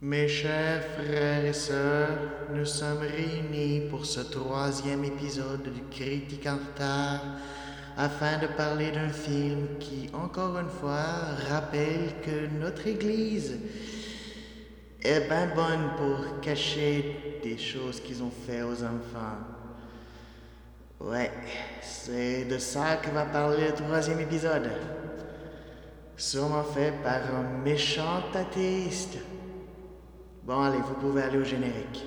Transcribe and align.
Mes 0.00 0.28
chers 0.28 0.84
frères 0.94 1.44
et 1.44 1.52
sœurs, 1.52 2.16
nous 2.54 2.64
sommes 2.64 3.00
réunis 3.00 3.88
pour 3.90 4.06
ce 4.06 4.20
troisième 4.20 5.02
épisode 5.02 5.64
du 5.64 5.82
Critique 5.90 6.46
en 6.46 6.54
retard 6.54 7.20
afin 7.96 8.38
de 8.38 8.46
parler 8.46 8.92
d'un 8.92 9.08
film 9.08 9.66
qui, 9.80 10.08
encore 10.12 10.56
une 10.56 10.68
fois, 10.68 11.02
rappelle 11.50 12.12
que 12.22 12.46
notre 12.60 12.86
Église 12.86 13.58
est 15.02 15.26
bien 15.26 15.48
bonne 15.52 15.90
pour 15.96 16.42
cacher 16.42 17.40
des 17.42 17.58
choses 17.58 18.00
qu'ils 18.00 18.22
ont 18.22 18.30
fait 18.46 18.62
aux 18.62 18.84
enfants. 18.84 19.42
Ouais, 21.00 21.32
c'est 21.82 22.44
de 22.44 22.58
ça 22.58 22.98
que 23.02 23.10
va 23.10 23.24
parler 23.24 23.66
le 23.66 23.74
troisième 23.74 24.20
épisode. 24.20 24.70
Sûrement 26.16 26.62
fait 26.62 26.92
par 27.02 27.20
un 27.34 27.64
méchant 27.64 28.22
athéiste. 28.32 29.18
Bon, 30.48 30.62
allez, 30.62 30.78
vous 30.78 30.94
pouvez 30.94 31.20
aller 31.20 31.36
au 31.36 31.44
générique. 31.44 32.06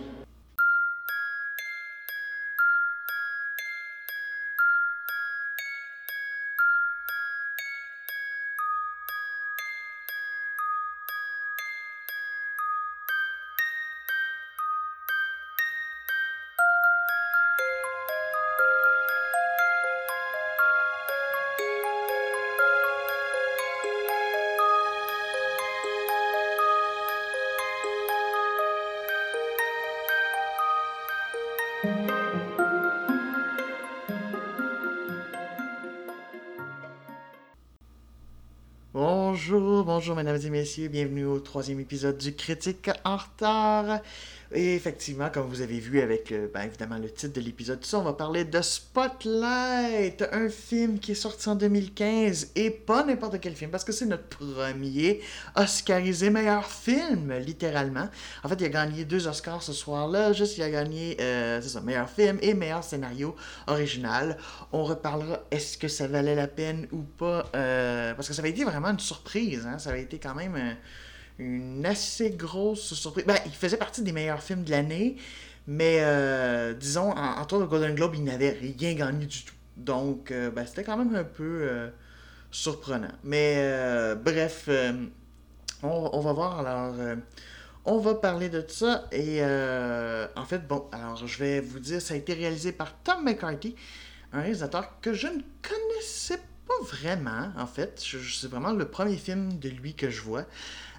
Bonjour, 39.84 40.16
mesdames 40.16 40.40
et 40.46 40.50
messieurs, 40.52 40.90
bienvenue 40.90 41.26
au 41.26 41.40
troisième 41.40 41.80
épisode 41.80 42.18
du 42.18 42.36
Critique 42.36 42.92
en 43.04 43.18
retard. 43.18 44.00
Et 44.54 44.76
effectivement, 44.76 45.30
comme 45.30 45.48
vous 45.48 45.62
avez 45.62 45.80
vu 45.80 46.02
avec 46.02 46.34
euh, 46.34 46.50
ben, 46.54 46.64
évidemment 46.64 46.98
le 46.98 47.10
titre 47.10 47.34
de 47.34 47.40
l'épisode, 47.40 47.80
on 47.94 48.02
va 48.02 48.12
parler 48.12 48.44
de 48.44 48.62
Spotlight, 48.62 50.26
un 50.30 50.50
film 50.50 51.00
qui 51.00 51.14
est 51.14 51.16
sorti 51.16 51.48
en 51.48 51.56
2015 51.56 52.52
et 52.56 52.70
pas 52.70 53.06
n'importe 53.06 53.40
quel 53.40 53.56
film 53.56 53.72
parce 53.72 53.86
que 53.86 53.94
c'est 53.94 54.06
notre 54.06 54.28
premier 54.28 55.22
Oscarisé 55.56 56.30
meilleur 56.30 56.70
film, 56.70 57.34
littéralement. 57.38 58.10
En 58.44 58.50
fait, 58.50 58.56
il 58.60 58.66
a 58.66 58.70
gagné 58.70 59.06
deux 59.06 59.26
Oscars 59.26 59.64
ce 59.64 59.72
soir-là, 59.72 60.34
juste 60.34 60.58
il 60.58 60.64
a 60.64 60.70
gagné, 60.70 61.16
euh, 61.22 61.62
c'est 61.62 61.70
ça, 61.70 61.80
meilleur 61.80 62.10
film 62.10 62.38
et 62.42 62.54
meilleur 62.54 62.84
scénario 62.84 63.34
original. 63.68 64.38
On 64.74 64.84
reparlera 64.84 65.40
est-ce 65.52 65.78
que 65.78 65.88
ça 65.88 66.08
valait 66.08 66.36
la 66.36 66.48
peine 66.48 66.88
ou 66.92 67.04
pas, 67.04 67.50
euh, 67.56 68.14
parce 68.16 68.28
que 68.28 68.34
ça 68.34 68.42
avait 68.42 68.50
été 68.50 68.66
vraiment 68.66 68.90
une 68.90 69.00
surprise, 69.00 69.66
hein? 69.66 69.80
ça 69.80 69.92
avait 69.92 70.02
été 70.02 70.20
quand 70.20 70.36
même 70.36 70.76
une 71.40 71.86
assez 71.86 72.32
grosse 72.32 72.94
surprise. 72.94 73.26
Ben, 73.26 73.38
il 73.46 73.52
faisait 73.52 73.78
partie 73.78 74.02
des 74.02 74.12
meilleurs 74.12 74.44
films 74.44 74.64
de 74.64 74.72
l'année, 74.72 75.18
mais 75.68 76.00
euh, 76.02 76.74
disons, 76.74 77.12
en, 77.12 77.42
en 77.42 77.60
de 77.60 77.66
Golden 77.66 77.96
Globe, 77.96 78.16
il 78.16 78.24
n'avait 78.24 78.52
rien 78.52 78.94
gagné 78.94 79.26
du 79.26 79.44
tout. 79.44 79.56
Donc, 79.78 80.32
euh, 80.32 80.52
ben, 80.52 80.66
c'était 80.66 80.84
quand 80.84 80.98
même 80.98 81.16
un 81.16 81.24
peu 81.24 81.62
euh, 81.64 81.90
surprenant. 82.52 83.12
Mais 83.24 84.16
bref, 84.16 84.70
on, 85.84 86.10
on, 86.14 86.20
va 86.20 86.34
voir. 86.34 86.60
Alors, 86.60 86.94
on 87.86 87.98
va 88.00 88.16
parler 88.16 88.50
de 88.50 88.64
ça. 88.68 89.06
Et 89.12 89.42
en 89.44 90.46
fait, 90.46 90.68
bon, 90.68 90.86
alors 90.92 91.26
je 91.26 91.38
vais 91.40 91.60
vous 91.60 91.80
dire, 91.80 92.02
ça 92.02 92.14
a 92.14 92.18
été 92.18 92.34
réalisé 92.34 92.72
par 92.72 92.94
Tom 93.04 93.24
McCarthy, 93.24 93.76
un 94.34 94.42
réalisateur 94.42 95.00
que 95.02 95.14
je 95.14 95.28
ne 95.28 95.42
connaissais 95.62 96.40
pas 96.68 96.84
vraiment, 96.84 97.52
en 97.58 97.68
fait. 97.68 98.00
C'est 98.00 98.50
vraiment 98.50 98.72
le 98.72 98.86
premier 98.86 99.18
film 99.18 99.58
de 99.60 99.70
lui 99.70 99.94
que 99.94 100.10
je 100.10 100.22
vois. 100.22 100.46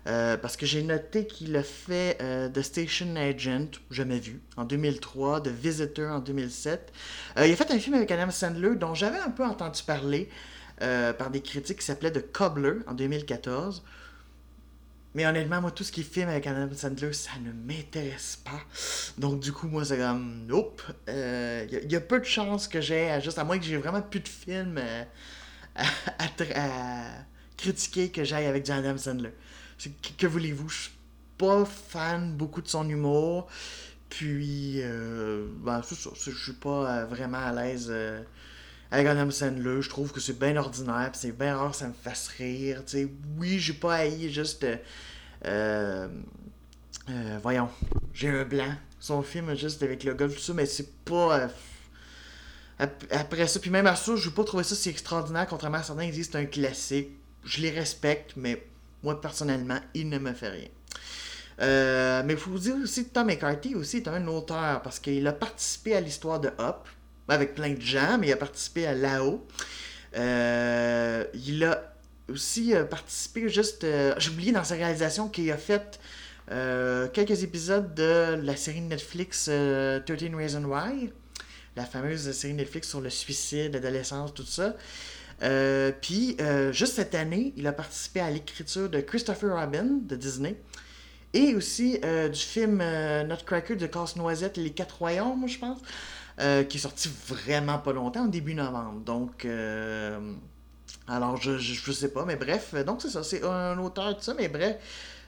Euh, 0.09 0.37
parce 0.37 0.57
que 0.57 0.67
j'ai 0.67 0.83
noté 0.83 1.27
qu'il 1.27 1.55
a 1.57 1.63
fait 1.63 2.19
euh, 2.21 2.49
The 2.49 2.63
Station 2.63 3.15
Agent, 3.15 3.69
jamais 3.91 4.19
vu, 4.19 4.41
en 4.57 4.65
2003, 4.65 5.43
The 5.43 5.49
Visitor 5.49 6.11
en 6.11 6.19
2007. 6.19 6.93
Euh, 7.39 7.47
il 7.47 7.53
a 7.53 7.57
fait 7.57 7.71
un 7.71 7.79
film 7.79 7.95
avec 7.95 8.11
Adam 8.11 8.31
Sandler 8.31 8.75
dont 8.75 8.95
j'avais 8.95 9.19
un 9.19 9.31
peu 9.31 9.45
entendu 9.45 9.83
parler 9.85 10.29
par 11.17 11.31
des 11.31 11.41
critiques 11.41 11.79
qui 11.79 11.85
s'appelait 11.85 12.11
The 12.11 12.33
Cobbler 12.33 12.81
en 12.89 12.95
2014. 12.95 13.85
Mais 15.15 15.25
honnêtement, 15.25 15.61
moi, 15.61 15.71
tout 15.71 15.85
ce 15.85 15.93
qui 15.93 16.01
est 16.01 16.05
film 16.05 16.29
avec 16.29 16.45
Adam 16.45 16.69
Sandler, 16.75 17.13
ça 17.13 17.31
ne 17.41 17.53
m'intéresse 17.53 18.41
pas. 18.45 18.61
Donc, 19.17 19.39
du 19.39 19.53
coup, 19.53 19.69
moi, 19.69 19.85
c'est 19.85 19.99
comme, 19.99 20.45
nope. 20.49 20.83
Il 21.07 21.89
y, 21.89 21.95
a 21.95 22.01
peu 22.01 22.19
de 22.19 22.25
chances 22.25 22.67
que 22.67 22.81
j'ai, 22.81 23.17
juste 23.23 23.39
à 23.39 23.45
moins 23.45 23.61
que 23.61 23.65
j'ai 23.65 23.77
vraiment 23.77 24.03
plus 24.03 24.19
de 24.19 24.29
films 24.29 24.81
à 25.77 26.27
critiquer 27.57 28.11
que 28.11 28.25
j'aille 28.25 28.47
avec 28.47 28.69
Adam 28.69 28.99
Sandler 28.99 29.35
que 30.19 30.27
voulez-vous, 30.27 30.69
je 30.69 30.81
suis 30.83 30.93
pas 31.39 31.65
fan 31.65 32.35
beaucoup 32.35 32.63
de 32.63 32.69
son 32.69 32.89
humour. 32.89 33.49
Puis, 34.13 34.83
euh, 34.83 35.47
ben, 35.65 35.81
c'est 35.83 35.95
ça, 35.95 36.11
je 36.15 36.31
suis 36.31 36.53
pas 36.53 36.99
euh, 36.99 37.07
vraiment 37.07 37.39
à 37.39 37.51
l'aise 37.51 37.89
euh, 37.89 38.23
avec 38.91 39.07
Adam 39.07 39.31
Sandler. 39.31 39.81
Je 39.81 39.89
trouve 39.89 40.13
que 40.13 40.21
c'est 40.21 40.39
bien 40.39 40.55
ordinaire, 40.57 41.11
c'est 41.15 41.33
bien 41.33 41.57
rare 41.57 41.75
ça 41.75 41.89
me 41.89 41.95
fasse 41.95 42.29
rire. 42.29 42.83
sais 42.85 43.09
Oui, 43.39 43.59
j'ai 43.59 43.73
pas 43.73 43.95
haï 43.95 44.31
juste. 44.31 44.67
voyons, 47.43 47.71
j'ai 48.13 48.29
un 48.29 48.45
blanc. 48.45 48.75
Son 49.01 49.23
film 49.23 49.57
juste 49.57 49.83
avec 49.83 50.05
le 50.05 50.13
golf, 50.13 50.35
tout 50.37 50.43
ça, 50.43 50.53
mais 50.53 50.67
c'est 50.67 50.95
pas. 51.07 51.49
après 52.79 53.47
ça, 53.47 53.61
puis 53.61 53.71
même 53.71 53.87
à 53.87 53.97
ça, 53.97 54.15
je 54.15 54.29
vais 54.29 54.35
pas 54.35 54.45
trouver 54.45 54.63
ça 54.63 54.75
si 54.75 54.91
extraordinaire, 54.91 55.47
contrairement 55.49 55.79
à 55.79 55.83
certains 55.83 56.05
qui 56.05 56.13
disent 56.13 56.29
c'est 56.31 56.39
un 56.39 56.45
classique. 56.45 57.09
Je 57.45 57.63
les 57.63 57.71
respecte, 57.71 58.35
mais 58.37 58.63
moi, 59.03 59.21
personnellement, 59.21 59.79
il 59.95 60.09
ne 60.09 60.19
me 60.19 60.33
fait 60.33 60.49
rien. 60.49 60.69
Euh, 61.61 62.23
mais 62.25 62.35
il 62.35 62.39
faut 62.39 62.51
vous 62.51 62.59
dire 62.59 62.77
aussi 62.83 63.05
que 63.05 63.11
Tom 63.11 63.27
McCarthy 63.27 63.75
aussi 63.75 63.99
est 63.99 64.09
un 64.09 64.27
auteur 64.27 64.83
parce 64.83 64.99
qu'il 64.99 65.27
a 65.27 65.33
participé 65.33 65.95
à 65.95 66.01
l'histoire 66.01 66.41
de 66.41 66.51
Hop 66.59 66.89
avec 67.29 67.55
plein 67.55 67.71
de 67.71 67.81
gens, 67.81 68.19
mais 68.19 68.29
il 68.29 68.33
a 68.33 68.37
participé 68.37 68.87
à 68.87 68.95
Lao. 68.95 69.47
Euh, 70.17 71.25
il 71.35 71.63
a 71.65 71.95
aussi 72.29 72.75
euh, 72.75 72.85
participé 72.85 73.49
juste. 73.49 73.87
J'ai 74.19 74.31
oublié 74.31 74.53
dans 74.53 74.65
sa 74.65 74.75
réalisation 74.75 75.29
qu'il 75.29 75.51
a 75.51 75.57
fait 75.57 76.01
quelques 77.13 77.45
épisodes 77.45 77.95
de 77.95 78.41
la 78.43 78.57
série 78.57 78.83
Netflix 78.83 79.45
13 79.45 80.03
Reasons 80.35 80.65
Why, 80.65 81.11
la 81.77 81.87
fameuse 81.87 82.31
série 82.33 82.53
Netflix 82.53 82.89
sur 82.89 83.01
le 83.01 83.09
suicide, 83.09 83.73
l'adolescence, 83.73 84.35
tout 84.35 84.45
ça. 84.45 84.75
Euh, 85.43 85.93
puis, 86.01 86.37
euh, 86.41 86.73
juste 86.73 86.95
cette 86.95 87.15
année, 87.15 87.53
il 87.57 87.67
a 87.67 87.73
participé 87.73 88.21
à 88.21 88.31
l'écriture 88.31 88.89
de 88.89 89.01
Christopher 89.01 89.55
Robin 89.55 89.87
de 90.03 90.17
Disney 90.17 90.57
et 91.35 91.55
aussi 91.55 91.99
euh, 92.05 92.29
du 92.29 92.41
film 92.41 92.83
Nutcracker 93.27 93.77
de 93.77 93.87
Casse-Noisette 93.87 94.57
Les 94.57 94.71
Quatre 94.71 94.99
Royaumes, 94.99 95.49
je 95.49 95.59
pense, 95.59 95.79
qui 96.69 96.77
est 96.77 96.81
sorti 96.81 97.11
vraiment 97.27 97.79
pas 97.79 97.93
longtemps, 97.93 98.27
au 98.27 98.29
début 98.29 98.55
novembre. 98.55 99.01
Donc, 99.01 99.47
alors, 101.09 101.37
je, 101.37 101.59
je, 101.59 101.93
sais 101.93 102.11
pas, 102.11 102.25
mais 102.25 102.37
bref, 102.37 102.75
donc 102.85 103.03
c'est 103.03 103.11
ça, 103.11 103.23
c'est 103.23 103.45
un 103.45 103.79
auteur 103.79 104.17
de 104.17 104.21
ça, 104.21 104.35
mais 104.35 104.49
bref, 104.49 104.77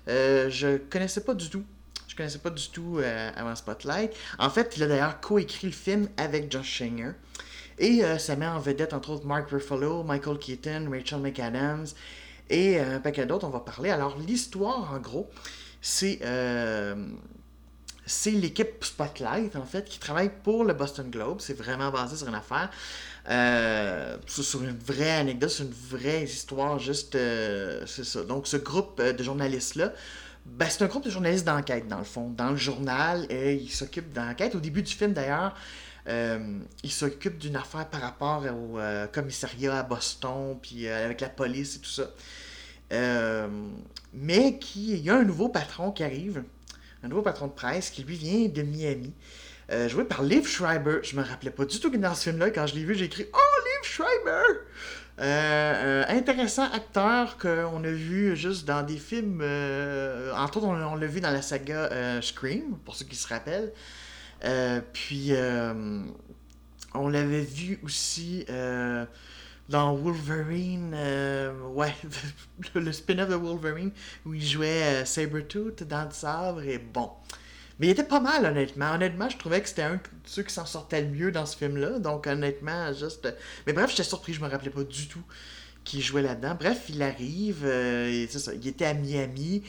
je 0.06 0.76
connaissais 0.90 1.22
pas 1.22 1.34
du 1.34 1.48
tout. 1.48 1.64
Je 2.06 2.16
connaissais 2.16 2.38
pas 2.38 2.50
du 2.50 2.68
tout 2.68 3.00
avant 3.36 3.56
Spotlight. 3.56 4.12
En 4.38 4.50
fait, 4.50 4.74
il 4.76 4.82
a 4.82 4.86
d'ailleurs 4.86 5.20
coécrit 5.20 5.68
le 5.68 5.72
film 5.72 6.08
avec 6.16 6.52
Josh 6.52 6.68
Shanger. 6.68 7.12
Et 7.78 8.04
euh, 8.04 8.18
ça 8.18 8.36
met 8.36 8.46
en 8.46 8.58
vedette 8.58 8.92
entre 8.92 9.10
autres 9.10 9.26
Mark 9.26 9.50
Ruffalo, 9.50 10.02
Michael 10.02 10.38
Keaton, 10.38 10.88
Rachel 10.90 11.20
McAdams 11.20 11.86
et 12.50 12.78
euh, 12.78 12.96
un 12.96 13.00
paquet 13.00 13.26
d'autres, 13.26 13.46
on 13.46 13.50
va 13.50 13.60
parler. 13.60 13.90
Alors 13.90 14.18
l'histoire 14.18 14.92
en 14.92 14.98
gros, 14.98 15.28
c'est 15.80 16.20
euh, 16.22 16.94
c'est 18.06 18.30
l'équipe 18.30 18.84
Spotlight 18.84 19.56
en 19.56 19.64
fait 19.64 19.86
qui 19.86 19.98
travaille 19.98 20.30
pour 20.42 20.64
le 20.64 20.74
Boston 20.74 21.10
Globe. 21.10 21.40
C'est 21.40 21.56
vraiment 21.56 21.90
basé 21.90 22.16
sur 22.16 22.28
une 22.28 22.34
affaire. 22.34 22.70
sur 24.26 24.62
une 24.62 24.76
vraie 24.76 25.12
anecdote, 25.12 25.50
sur 25.50 25.64
une 25.64 25.72
vraie 25.72 26.24
histoire, 26.24 26.78
juste 26.78 27.16
c'est 27.86 28.04
ça. 28.04 28.22
Donc 28.24 28.46
ce 28.46 28.58
groupe 28.58 29.00
de 29.00 29.22
journalistes-là, 29.22 29.92
ben, 30.44 30.68
c'est 30.68 30.84
un 30.84 30.86
groupe 30.86 31.04
de 31.04 31.10
journalistes 31.10 31.46
d'enquête 31.46 31.88
dans 31.88 31.98
le 31.98 32.04
fond. 32.04 32.28
Dans 32.28 32.50
le 32.50 32.56
journal, 32.56 33.26
et 33.30 33.54
ils 33.54 33.70
s'occupent 33.70 34.12
d'enquête. 34.12 34.54
Au 34.54 34.60
début 34.60 34.82
du 34.82 34.92
film 34.92 35.14
d'ailleurs, 35.14 35.54
euh, 36.06 36.58
il 36.82 36.92
s'occupe 36.92 37.38
d'une 37.38 37.56
affaire 37.56 37.88
par 37.88 38.02
rapport 38.02 38.44
au 38.44 38.78
euh, 38.78 39.06
commissariat 39.06 39.78
à 39.78 39.82
Boston, 39.82 40.58
puis 40.60 40.86
euh, 40.86 41.04
avec 41.04 41.20
la 41.20 41.30
police 41.30 41.76
et 41.76 41.78
tout 41.80 41.90
ça. 41.90 42.10
mais 44.12 44.58
qui, 44.58 44.92
il 44.92 45.02
y 45.02 45.10
a 45.10 45.16
un 45.16 45.24
nouveau 45.24 45.48
patron 45.48 45.92
qui 45.92 46.04
arrive, 46.04 46.44
un 47.02 47.08
nouveau 47.08 47.22
patron 47.22 47.46
de 47.46 47.52
presse 47.52 47.90
qui 47.90 48.02
lui 48.02 48.16
vient 48.16 48.48
de 48.48 48.62
Miami. 48.62 49.12
joué 49.88 50.04
par 50.04 50.22
Liv 50.22 50.46
Schreiber. 50.46 50.98
Je 51.02 51.16
me 51.16 51.22
rappelais 51.22 51.50
pas 51.50 51.64
du 51.64 51.80
tout 51.80 51.90
que 51.90 51.96
dans 51.96 52.14
ce 52.14 52.24
film-là, 52.24 52.50
quand 52.50 52.66
je 52.66 52.74
l'ai 52.74 52.84
vu, 52.84 52.94
j'ai 52.94 53.06
écrit 53.06 53.26
Oh, 53.32 53.60
Liv 53.64 53.90
Schreiber 53.90 54.60
intéressant 56.08 56.64
acteur 56.72 57.38
qu'on 57.38 57.84
a 57.84 57.90
vu 57.90 58.36
juste 58.36 58.66
dans 58.66 58.82
des 58.82 58.98
films. 58.98 59.42
entre 60.36 60.58
autres, 60.58 60.66
on, 60.66 60.96
l'a 60.96 61.06
vu 61.06 61.20
dans 61.20 61.30
la 61.30 61.40
saga 61.40 62.20
Scream, 62.20 62.76
pour 62.84 62.94
ceux 62.94 63.06
qui 63.06 63.16
se 63.16 63.28
rappellent. 63.28 63.72
Puis, 64.92 65.32
on 66.94 67.08
l'avait 67.08 67.42
vu 67.42 67.78
aussi 67.84 68.44
dans 69.68 69.94
Wolverine, 69.94 70.94
ouais, 71.74 71.94
le 72.74 72.92
spin-off 72.92 73.28
de 73.28 73.34
Wolverine, 73.34 73.90
où 74.26 74.34
il 74.34 74.44
jouait 74.44 75.04
Sabretooth 75.04 75.82
dans 75.84 76.04
le 76.04 76.10
sabre, 76.12 76.62
et 76.62 76.78
bon. 76.78 77.10
Mais 77.78 77.88
il 77.88 77.90
était 77.90 78.04
pas 78.04 78.20
mal, 78.20 78.44
honnêtement. 78.44 78.92
Honnêtement, 78.92 79.28
je 79.28 79.36
trouvais 79.36 79.60
que 79.60 79.68
c'était 79.68 79.82
un 79.82 79.94
de 79.94 80.00
ceux 80.24 80.42
qui 80.42 80.54
s'en 80.54 80.66
sortait 80.66 81.02
le 81.02 81.08
mieux 81.08 81.32
dans 81.32 81.46
ce 81.46 81.56
film-là. 81.56 81.98
Donc, 81.98 82.26
honnêtement, 82.26 82.92
juste. 82.92 83.32
Mais 83.66 83.72
bref, 83.72 83.90
j'étais 83.90 84.04
surpris, 84.04 84.32
je 84.32 84.40
me 84.40 84.48
rappelais 84.48 84.70
pas 84.70 84.84
du 84.84 85.08
tout 85.08 85.22
qu'il 85.82 86.00
jouait 86.00 86.22
là-dedans. 86.22 86.56
Bref, 86.58 86.84
il 86.88 87.02
arrive, 87.02 87.62
euh, 87.64 88.26
il 88.54 88.68
était 88.68 88.86
à 88.86 88.94
Miami. 88.94 89.62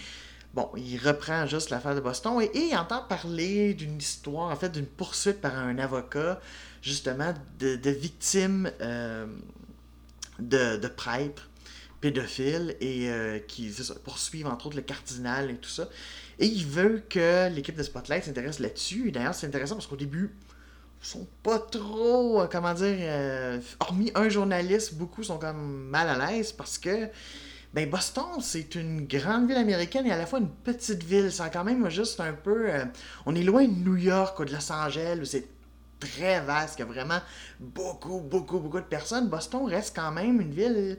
Bon, 0.55 0.71
il 0.77 0.97
reprend 0.97 1.45
juste 1.45 1.69
l'affaire 1.69 1.95
de 1.95 1.99
Boston 1.99 2.41
et, 2.41 2.49
il 2.53 2.77
entend 2.77 3.03
parler 3.03 3.73
d'une 3.73 3.97
histoire, 3.97 4.49
en 4.49 4.55
fait, 4.55 4.69
d'une 4.69 4.85
poursuite 4.85 5.41
par 5.41 5.53
un 5.57 5.77
avocat, 5.77 6.39
justement, 6.81 7.33
de, 7.59 7.89
victimes 7.89 8.71
euh, 8.79 9.25
de, 10.39 10.77
de 10.77 10.87
prêtres 10.87 11.49
pédophiles 11.99 12.77
et 12.79 13.09
euh, 13.09 13.39
qui 13.39 13.69
poursuivent, 14.05 14.47
entre 14.47 14.67
autres, 14.67 14.77
le 14.77 14.81
cardinal 14.81 15.51
et 15.51 15.57
tout 15.57 15.69
ça. 15.69 15.89
Et 16.39 16.45
il 16.45 16.65
veut 16.65 17.03
que 17.09 17.49
l'équipe 17.49 17.75
de 17.75 17.83
Spotlight 17.83 18.23
s'intéresse 18.23 18.59
là-dessus. 18.59 19.11
D'ailleurs, 19.11 19.35
c'est 19.35 19.47
intéressant 19.47 19.75
parce 19.75 19.87
qu'au 19.87 19.97
début, 19.97 20.33
ils 21.01 21.05
sont 21.05 21.27
pas 21.43 21.59
trop, 21.59 22.41
euh, 22.41 22.47
comment 22.49 22.73
dire, 22.73 22.95
euh, 22.97 23.59
hormis 23.81 24.09
un 24.15 24.29
journaliste, 24.29 24.95
beaucoup 24.95 25.21
sont 25.21 25.37
comme 25.37 25.89
mal 25.89 26.07
à 26.07 26.31
l'aise 26.31 26.53
parce 26.53 26.77
que 26.77 27.09
ben 27.75 27.89
Boston, 27.89 28.39
c'est 28.41 28.75
une 28.75 29.05
grande 29.05 29.47
ville 29.49 29.57
américaine 29.57 30.05
et 30.07 30.11
à 30.11 30.17
la 30.17 30.25
fois 30.25 30.39
une 30.39 30.49
petite 30.49 31.03
ville. 31.03 31.29
C'est 31.29 31.51
quand 31.51 31.65
même 31.65 31.89
juste 31.89 32.21
un 32.21 32.31
peu. 32.31 32.69
Euh, 32.69 32.85
on 33.25 33.35
est 33.35 33.43
loin 33.43 33.65
de 33.67 33.73
New 33.73 33.97
York 33.97 34.39
ou 34.39 34.45
de 34.45 34.53
Los 34.53 34.71
Angeles 34.71 35.19
où 35.21 35.25
c'est 35.25 35.45
très 35.99 36.39
vaste, 36.39 36.75
il 36.77 36.79
y 36.79 36.83
a 36.83 36.85
vraiment 36.85 37.19
beaucoup, 37.59 38.21
beaucoup, 38.21 38.59
beaucoup 38.59 38.79
de 38.79 38.85
personnes. 38.85 39.27
Boston 39.27 39.65
reste 39.65 39.93
quand 39.93 40.11
même 40.13 40.39
une 40.39 40.51
ville 40.51 40.97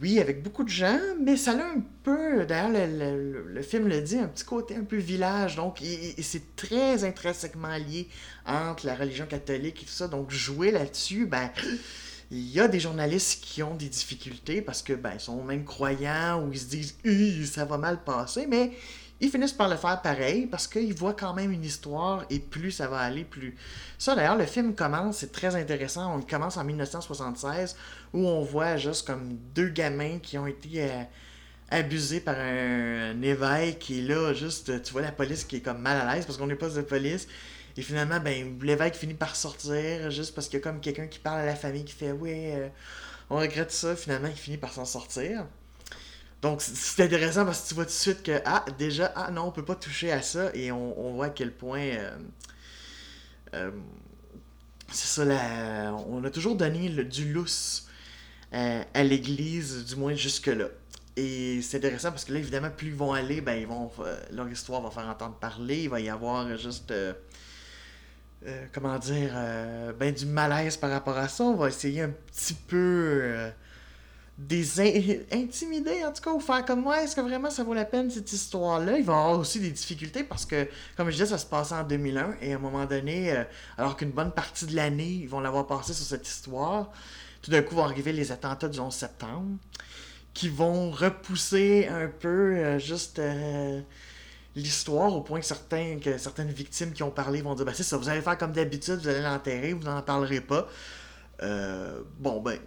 oui, 0.00 0.20
avec 0.20 0.42
beaucoup 0.42 0.64
de 0.64 0.68
gens, 0.68 0.98
mais 1.20 1.36
ça 1.36 1.52
a 1.52 1.54
un 1.54 1.82
peu, 2.02 2.46
d'ailleurs, 2.46 2.70
le, 2.72 3.62
film 3.62 3.88
le 3.88 4.00
dit, 4.00 4.16
un 4.16 4.28
petit 4.28 4.44
côté 4.44 4.76
un 4.76 4.84
peu 4.84 4.96
village. 4.96 5.56
Donc, 5.56 5.82
c'est 6.22 6.56
très 6.56 7.04
intrinsèquement 7.04 7.76
lié 7.76 8.08
entre 8.46 8.86
la 8.86 8.94
religion 8.94 9.26
catholique 9.26 9.82
et 9.82 9.86
tout 9.86 9.92
ça. 9.92 10.08
Donc, 10.08 10.30
jouer 10.30 10.70
là-dessus, 10.70 11.26
ben, 11.26 11.50
il 12.30 12.50
y 12.50 12.60
a 12.60 12.68
des 12.68 12.80
journalistes 12.80 13.42
qui 13.42 13.62
ont 13.62 13.74
des 13.74 13.88
difficultés 13.88 14.60
parce 14.60 14.82
que, 14.82 14.92
ben, 14.92 15.18
sont 15.18 15.42
même 15.44 15.64
croyants 15.64 16.42
ou 16.42 16.52
ils 16.52 16.58
se 16.58 16.66
disent, 16.66 17.52
ça 17.52 17.64
va 17.64 17.78
mal 17.78 18.02
passer, 18.02 18.46
mais 18.46 18.72
ils 19.20 19.30
finissent 19.30 19.52
par 19.52 19.68
le 19.68 19.76
faire 19.76 20.02
pareil 20.02 20.46
parce 20.46 20.66
qu'ils 20.66 20.92
voient 20.92 21.14
quand 21.14 21.32
même 21.32 21.50
une 21.50 21.64
histoire 21.64 22.24
et 22.28 22.38
plus 22.38 22.70
ça 22.70 22.88
va 22.88 22.98
aller, 22.98 23.24
plus. 23.24 23.56
Ça, 23.98 24.14
d'ailleurs, 24.14 24.36
le 24.36 24.44
film 24.44 24.74
commence, 24.74 25.18
c'est 25.18 25.32
très 25.32 25.54
intéressant. 25.56 26.16
On 26.16 26.20
commence 26.20 26.56
en 26.56 26.64
1976 26.64 27.76
où 28.12 28.26
on 28.26 28.42
voit 28.42 28.76
juste 28.76 29.06
comme 29.06 29.38
deux 29.54 29.68
gamins 29.68 30.18
qui 30.18 30.36
ont 30.36 30.46
été 30.46 30.82
euh, 30.82 31.02
abusés 31.70 32.20
par 32.20 32.36
un, 32.38 33.20
évêque 33.22 33.78
qui 33.78 34.00
est 34.00 34.02
là, 34.02 34.34
juste, 34.34 34.82
tu 34.82 34.92
vois 34.92 35.02
la 35.02 35.12
police 35.12 35.44
qui 35.44 35.56
est 35.56 35.60
comme 35.60 35.80
mal 35.80 36.06
à 36.06 36.14
l'aise 36.14 36.26
parce 36.26 36.36
qu'on 36.36 36.46
n'est 36.46 36.54
pas 36.54 36.68
de 36.68 36.82
police. 36.82 37.26
Et 37.76 37.82
finalement, 37.82 38.20
ben, 38.20 38.58
l'évêque 38.62 38.94
finit 38.94 39.14
par 39.14 39.36
sortir 39.36 40.10
juste 40.10 40.34
parce 40.34 40.48
qu'il 40.48 40.58
y 40.58 40.62
a 40.62 40.64
comme 40.64 40.80
quelqu'un 40.80 41.06
qui 41.08 41.18
parle 41.18 41.40
à 41.40 41.46
la 41.46 41.54
famille 41.54 41.84
qui 41.84 41.92
fait 41.92 42.12
Oui, 42.12 42.32
euh, 42.34 42.68
on 43.28 43.36
regrette 43.36 43.70
ça. 43.70 43.94
Finalement, 43.94 44.28
il 44.28 44.36
finit 44.36 44.56
par 44.56 44.72
s'en 44.72 44.86
sortir. 44.86 45.46
Donc, 46.40 46.62
c'est 46.62 47.04
intéressant 47.04 47.44
parce 47.44 47.62
que 47.62 47.68
tu 47.68 47.74
vois 47.74 47.84
tout 47.84 47.90
de 47.90 47.94
suite 47.94 48.22
que, 48.22 48.40
ah, 48.46 48.64
déjà, 48.78 49.12
ah 49.14 49.30
non, 49.30 49.42
on 49.44 49.52
peut 49.52 49.64
pas 49.64 49.74
toucher 49.74 50.10
à 50.10 50.22
ça 50.22 50.50
et 50.54 50.72
on, 50.72 51.14
voit 51.14 51.26
à 51.26 51.30
quel 51.30 51.52
point. 51.52 51.80
Euh, 51.80 52.16
euh, 53.54 53.70
c'est 54.90 55.08
ça, 55.08 55.24
la, 55.24 55.94
on 56.08 56.22
a 56.24 56.30
toujours 56.30 56.56
donné 56.56 56.88
le, 56.88 57.04
du 57.04 57.32
lousse 57.32 57.88
à 58.52 59.04
l'Église, 59.04 59.84
du 59.84 59.96
moins 59.96 60.14
jusque-là. 60.14 60.68
Et 61.16 61.60
c'est 61.60 61.78
intéressant 61.78 62.10
parce 62.10 62.24
que 62.24 62.32
là, 62.32 62.38
évidemment, 62.38 62.70
plus 62.70 62.88
ils 62.88 62.94
vont 62.94 63.12
aller, 63.12 63.42
ben, 63.42 63.54
ils 63.54 63.66
vont, 63.66 63.90
leur 64.30 64.48
histoire 64.48 64.80
va 64.80 64.90
faire 64.90 65.08
entendre 65.08 65.34
parler, 65.34 65.82
il 65.82 65.90
va 65.90 66.00
y 66.00 66.08
avoir 66.08 66.56
juste. 66.56 66.92
Comment 68.72 68.98
dire, 68.98 69.32
ben 69.98 70.12
du 70.12 70.26
malaise 70.26 70.76
par 70.76 70.90
rapport 70.90 71.16
à 71.16 71.28
ça. 71.28 71.44
On 71.44 71.54
va 71.54 71.68
essayer 71.68 72.02
un 72.02 72.10
petit 72.10 72.54
peu 72.54 73.50
des 74.38 74.80
intimider 75.32 76.04
en 76.04 76.12
tout 76.12 76.22
cas 76.22 76.30
ou 76.30 76.40
faire 76.40 76.62
comme 76.66 76.82
moi 76.82 77.02
est-ce 77.02 77.16
que 77.16 77.22
vraiment 77.22 77.48
ça 77.48 77.64
vaut 77.64 77.72
la 77.72 77.86
peine 77.86 78.10
cette 78.10 78.30
histoire 78.30 78.80
là 78.80 78.98
il 78.98 79.04
va 79.04 79.14
y 79.14 79.16
avoir 79.16 79.38
aussi 79.38 79.60
des 79.60 79.70
difficultés 79.70 80.24
parce 80.24 80.44
que 80.44 80.68
comme 80.94 81.06
je 81.06 81.12
disais 81.12 81.26
ça 81.26 81.38
se 81.38 81.46
passait 81.46 81.74
en 81.74 81.84
2001 81.84 82.36
et 82.42 82.52
à 82.52 82.56
un 82.56 82.58
moment 82.58 82.84
donné 82.84 83.32
euh, 83.32 83.44
alors 83.78 83.96
qu'une 83.96 84.10
bonne 84.10 84.32
partie 84.32 84.66
de 84.66 84.76
l'année 84.76 85.20
ils 85.22 85.28
vont 85.28 85.40
l'avoir 85.40 85.66
passé 85.66 85.94
sur 85.94 86.04
cette 86.04 86.28
histoire 86.28 86.90
tout 87.40 87.50
d'un 87.50 87.62
coup 87.62 87.76
vont 87.76 87.84
arriver 87.84 88.12
les 88.12 88.30
attentats 88.30 88.68
du 88.68 88.78
11 88.78 88.94
septembre 88.94 89.56
qui 90.34 90.50
vont 90.50 90.90
repousser 90.90 91.88
un 91.88 92.08
peu 92.08 92.56
euh, 92.56 92.78
juste 92.78 93.18
euh, 93.18 93.80
l'histoire 94.56 95.14
au 95.14 95.20
point 95.20 95.38
que, 95.38 95.46
certains, 95.46 95.98
que 96.00 96.18
certaines 96.18 96.50
victimes 96.50 96.92
qui 96.92 97.04
ont 97.04 97.10
parlé 97.10 97.42
vont 97.42 97.54
dire 97.54 97.64
ben 97.64 97.74
c'est 97.74 97.84
ça 97.84 97.96
vous 97.96 98.08
allez 98.08 98.22
faire 98.22 98.36
comme 98.36 98.52
d'habitude 98.52 98.98
vous 99.00 99.08
allez 99.08 99.22
l'enterrer 99.22 99.72
vous 99.74 99.84
n'en 99.84 100.02
parlerez 100.02 100.40
pas 100.40 100.66
bon 102.18 102.40
ben 102.40 102.58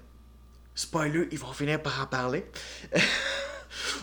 spoiler, 0.80 1.28
ils 1.32 1.40
vont 1.40 1.52
finir 1.52 1.82
par 1.82 2.02
en 2.02 2.06
parler. 2.06 2.46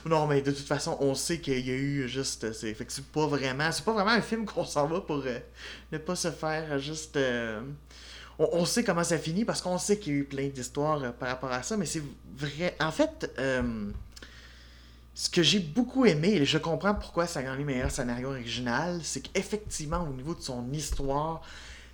non, 0.07 0.27
mais 0.27 0.43
de 0.43 0.51
toute 0.51 0.67
façon, 0.67 0.97
on 1.01 1.15
sait 1.15 1.41
qu'il 1.41 1.67
y 1.67 1.71
a 1.71 1.75
eu 1.75 2.09
juste. 2.09 2.53
C'est, 2.53 2.75
fait 2.75 2.85
que 2.85 2.93
c'est 2.93 3.07
pas 3.07 3.27
vraiment. 3.27 3.73
C'est 3.73 3.85
pas 3.85 3.93
vraiment 3.93 4.11
un 4.11 4.21
film 4.21 4.45
qu'on 4.45 4.65
s'en 4.65 4.87
va 4.87 5.01
pour 5.01 5.23
euh, 5.25 5.39
ne 5.93 5.99
pas 5.99 6.17
se 6.17 6.31
faire 6.31 6.79
juste. 6.79 7.17
Euh, 7.17 7.61
on, 8.39 8.67
sait 8.67 8.85
comment 8.85 9.05
ça 9.05 9.17
finit 9.17 9.47
parce 9.47 9.63
qu'on 9.63 9.79
sait 9.79 9.99
qu'il 9.99 10.13
y 10.13 10.17
a 10.17 10.19
eu 10.21 10.25
plein 10.25 10.49
d'histoires 10.49 11.03
euh, 11.03 11.11
par 11.11 11.31
rapport 11.31 11.51
à 11.51 11.63
ça, 11.63 11.79
mais 11.79 11.87
c'est 11.87 12.03
vrai. 12.37 12.77
En 12.79 12.93
fait, 12.93 13.31
ce 15.17 15.31
que 15.31 15.43
j'ai 15.43 15.61
beaucoup 15.61 16.05
aimé, 16.05 16.29
et 16.29 16.45
je 16.45 16.59
comprends 16.59 16.95
pourquoi 16.95 17.27
ça 17.27 17.41
a 17.41 17.43
gagné 17.43 17.65
meilleur 17.65 17.91
scénario 17.91 18.29
original, 18.29 19.01
c'est 19.03 19.23
qu'effectivement, 19.23 20.07
au 20.07 20.13
niveau 20.13 20.35
de 20.35 20.43
son 20.43 20.71
histoire, 20.73 21.41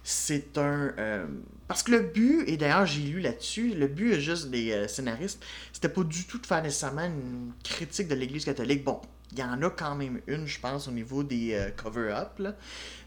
c'est 0.02 0.58
un. 0.58 0.92
Euh, 0.98 1.26
parce 1.68 1.84
que 1.84 1.92
le 1.92 2.00
but, 2.00 2.42
et 2.48 2.56
d'ailleurs 2.56 2.84
j'ai 2.84 3.02
lu 3.02 3.20
là-dessus, 3.20 3.74
le 3.74 3.86
but 3.86 4.18
juste 4.18 4.50
des 4.50 4.72
euh, 4.72 4.88
scénaristes, 4.88 5.40
c'était 5.72 5.88
pas 5.88 6.02
du 6.02 6.26
tout 6.26 6.38
de 6.38 6.46
faire 6.46 6.64
nécessairement 6.64 7.04
une 7.04 7.52
critique 7.62 8.08
de 8.08 8.16
l'Église 8.16 8.44
catholique. 8.44 8.82
Bon, 8.82 9.00
il 9.30 9.38
y 9.38 9.44
en 9.44 9.62
a 9.62 9.70
quand 9.70 9.94
même 9.94 10.20
une, 10.26 10.48
je 10.48 10.58
pense, 10.58 10.88
au 10.88 10.90
niveau 10.90 11.22
des 11.22 11.54
euh, 11.54 11.70
cover-up, 11.70 12.42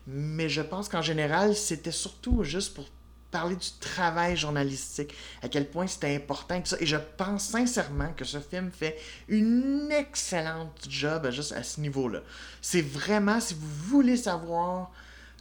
mais 0.08 0.48
je 0.48 0.62
pense 0.62 0.88
qu'en 0.88 1.02
général, 1.02 1.58
c'était 1.58 1.92
surtout 1.92 2.42
juste 2.46 2.74
pour 2.74 2.86
parler 3.32 3.56
du 3.56 3.68
travail 3.80 4.38
journalistique, 4.38 5.14
à 5.42 5.50
quel 5.50 5.68
point 5.70 5.88
c'était 5.88 6.16
important 6.16 6.62
que 6.62 6.68
ça. 6.68 6.78
Et 6.80 6.86
je 6.86 6.98
pense 7.18 7.44
sincèrement 7.44 8.14
que 8.16 8.24
ce 8.24 8.40
film 8.40 8.72
fait 8.72 8.98
une 9.28 9.92
excellente 9.92 10.86
job 10.88 11.30
juste 11.32 11.52
à 11.52 11.64
ce 11.64 11.82
niveau-là. 11.82 12.20
C'est 12.62 12.82
vraiment, 12.82 13.40
si 13.40 13.54
vous 13.54 13.68
voulez 13.90 14.18
savoir 14.18 14.92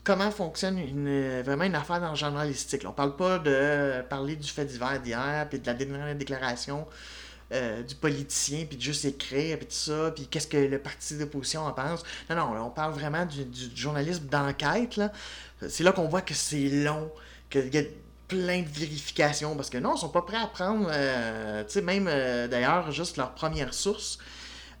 comment 0.05 0.29
fonctionne 0.31 0.79
vraiment 1.41 1.63
une 1.63 1.75
affaire 1.75 1.99
dans 1.99 2.11
le 2.11 2.15
journalistique. 2.15 2.83
On 2.85 2.91
parle 2.91 3.15
pas 3.15 3.39
de 3.39 4.01
parler 4.07 4.35
du 4.35 4.47
fait 4.47 4.65
divers 4.65 5.01
d'hier, 5.01 5.47
puis 5.49 5.59
de 5.59 5.65
la 5.65 5.73
dernière 5.73 6.15
déclaration 6.15 6.85
euh, 7.51 7.83
du 7.83 7.95
politicien, 7.95 8.65
puis 8.65 8.77
de 8.77 8.81
juste 8.81 9.05
écrire, 9.05 9.57
puis 9.57 9.67
tout 9.67 9.73
ça, 9.73 10.11
puis 10.15 10.27
qu'est-ce 10.27 10.47
que 10.47 10.57
le 10.57 10.79
parti 10.79 11.17
d'opposition 11.17 11.61
en 11.65 11.71
pense. 11.71 12.03
Non, 12.29 12.35
non, 12.35 12.65
on 12.65 12.69
parle 12.69 12.93
vraiment 12.93 13.25
du, 13.25 13.45
journalisme 13.75 14.25
d'enquête. 14.25 14.99
C'est 15.67 15.83
là, 15.83 15.91
qu'on 15.91 16.07
voit 16.07 16.21
que 16.21 16.33
c'est 16.33 16.69
long, 16.69 17.11
qu'il 17.49 17.73
y 17.73 17.77
a 17.77 17.83
plein 18.27 18.61
de 18.61 18.69
vérifications, 18.69 19.55
parce 19.55 19.69
que 19.69 19.77
non, 19.77 19.95
ils 19.95 19.99
sont 19.99 20.09
pas 20.09 20.21
prêts 20.21 20.37
à 20.37 20.47
prendre, 20.47 20.87
euh, 20.91 21.63
tu 21.63 21.73
sais, 21.73 21.81
même 21.81 22.07
euh, 22.07 22.47
d'ailleurs, 22.47 22.91
juste 22.91 23.17
leur 23.17 23.33
première 23.33 23.73
source. 23.73 24.17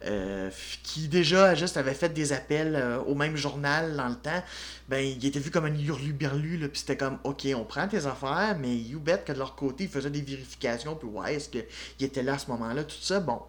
Euh, 0.03 0.51
qui 0.83 1.07
déjà 1.07 1.55
juste 1.55 1.77
avait 1.77 1.93
fait 1.93 2.09
des 2.09 2.31
appels 2.31 2.99
au 3.07 3.15
même 3.15 3.35
journal 3.37 3.95
dans 3.95 4.09
le 4.09 4.15
temps, 4.15 4.43
ben 4.87 4.99
il 4.99 5.25
était 5.25 5.39
vu 5.39 5.49
comme 5.49 5.65
un 5.65 5.73
hurlu-berlu, 5.73 6.69
puis 6.69 6.79
c'était 6.79 6.97
comme 6.97 7.17
ok, 7.23 7.47
on 7.55 7.63
prend 7.63 7.87
tes 7.87 8.05
affaires, 8.05 8.55
mais 8.59 8.75
you 8.75 8.99
bet 8.99 9.23
que 9.25 9.31
de 9.31 9.39
leur 9.39 9.55
côté, 9.55 9.85
ils 9.85 9.89
faisaient 9.89 10.11
des 10.11 10.21
vérifications, 10.21 10.95
puis 10.95 11.07
ouais, 11.07 11.35
est-ce 11.35 11.49
qu'il 11.49 11.65
était 12.01 12.21
là 12.21 12.33
à 12.33 12.37
ce 12.37 12.51
moment-là, 12.51 12.83
tout 12.83 12.97
ça, 13.01 13.19
bon, 13.19 13.39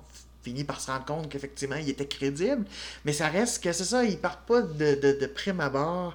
finit 0.43 0.65
par 0.65 0.81
se 0.81 0.91
rendre 0.91 1.05
compte 1.05 1.29
qu'effectivement 1.29 1.77
il 1.77 1.91
était 1.91 2.07
crédible, 2.07 2.65
mais 3.05 3.13
ça 3.13 3.29
reste 3.29 3.63
que 3.63 3.73
c'est 3.73 3.85
ça, 3.85 4.05
ils 4.05 4.17
partent 4.17 4.47
pas 4.47 4.63
de, 4.63 4.95
de, 4.95 5.19
de 5.21 5.27
prime 5.27 5.61
abord. 5.61 6.15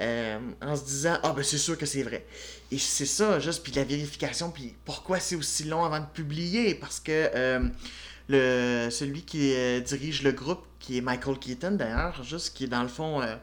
Euh, 0.00 0.38
en 0.62 0.76
se 0.76 0.84
disant 0.84 1.18
ah 1.24 1.32
ben 1.34 1.42
c'est 1.42 1.58
sûr 1.58 1.76
que 1.76 1.84
c'est 1.84 2.04
vrai 2.04 2.24
et 2.70 2.78
c'est 2.78 3.04
ça 3.04 3.40
juste 3.40 3.64
puis 3.64 3.72
la 3.72 3.82
vérification 3.82 4.52
puis 4.52 4.76
pourquoi 4.84 5.18
c'est 5.18 5.34
aussi 5.34 5.64
long 5.64 5.84
avant 5.84 5.98
de 5.98 6.06
publier? 6.06 6.76
Parce 6.76 7.00
que 7.00 7.68
le, 8.28 8.88
celui 8.90 9.22
qui 9.22 9.54
euh, 9.54 9.80
dirige 9.80 10.22
le 10.22 10.32
groupe, 10.32 10.64
qui 10.78 10.98
est 10.98 11.00
Michael 11.00 11.38
Keaton 11.38 11.72
d'ailleurs, 11.72 12.22
juste 12.22 12.54
qui 12.54 12.64
est 12.64 12.68
dans 12.68 12.82
le 12.82 12.88
fond. 12.88 13.22
Euh, 13.22 13.36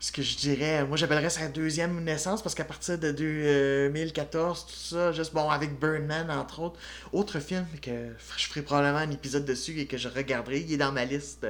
ce 0.00 0.12
que 0.12 0.22
je 0.22 0.36
dirais, 0.36 0.84
moi 0.84 0.96
j'appellerais 0.96 1.28
sa 1.28 1.48
deuxième 1.48 2.04
naissance 2.04 2.40
parce 2.40 2.54
qu'à 2.54 2.62
partir 2.62 3.00
de 3.00 3.10
2014, 3.10 4.66
tout 4.66 4.72
ça, 4.72 5.10
juste 5.10 5.34
bon, 5.34 5.50
avec 5.50 5.80
Birdman 5.80 6.30
entre 6.30 6.60
autres, 6.60 6.78
autre 7.12 7.40
film 7.40 7.66
que 7.82 8.12
je 8.36 8.46
ferai 8.46 8.62
probablement 8.62 8.98
un 8.98 9.10
épisode 9.10 9.44
dessus 9.44 9.80
et 9.80 9.86
que 9.86 9.96
je 9.96 10.08
regarderai, 10.08 10.60
il 10.60 10.72
est 10.72 10.76
dans 10.76 10.92
ma 10.92 11.04
liste 11.04 11.48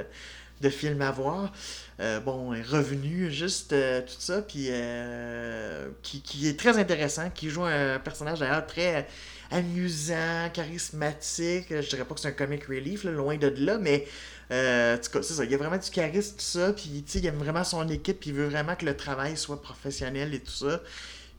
de 0.61 0.69
films 0.69 1.03
à 1.03 1.11
voir. 1.11 1.53
Euh, 1.99 2.19
bon, 2.21 2.49
revenu, 2.49 3.29
juste 3.29 3.73
euh, 3.73 4.01
tout 4.01 4.19
ça, 4.19 4.41
puis 4.41 4.67
euh, 4.69 5.89
qui, 6.01 6.21
qui, 6.21 6.47
est 6.47 6.57
très 6.57 6.77
intéressant, 6.77 7.29
qui 7.29 7.49
joue 7.49 7.65
un 7.65 7.99
personnage 7.99 8.39
d'ailleurs 8.39 8.65
très 8.65 9.05
amusant, 9.51 10.49
charismatique. 10.53 11.67
Je 11.69 11.89
dirais 11.89 12.05
pas 12.05 12.15
que 12.15 12.21
c'est 12.21 12.29
un 12.29 12.31
comic 12.31 12.65
relief, 12.65 13.03
loin 13.03 13.35
de 13.35 13.47
là, 13.47 13.77
mais 13.79 14.07
en 14.51 14.97
tout 14.97 15.11
cas, 15.11 15.21
c'est 15.21 15.33
ça. 15.33 15.43
Il 15.43 15.51
y 15.51 15.55
a 15.55 15.57
vraiment 15.57 15.77
du 15.77 15.89
charisme, 15.89 16.35
tout 16.37 16.43
ça. 16.43 16.73
Puis, 16.73 17.03
il 17.13 17.25
aime 17.25 17.37
vraiment 17.37 17.63
son 17.63 17.87
équipe. 17.89 18.21
Puis, 18.21 18.29
il 18.29 18.35
veut 18.35 18.47
vraiment 18.47 18.75
que 18.75 18.85
le 18.85 18.95
travail 18.95 19.35
soit 19.37 19.61
professionnel 19.61 20.33
et 20.33 20.39
tout 20.39 20.51
ça. 20.51 20.81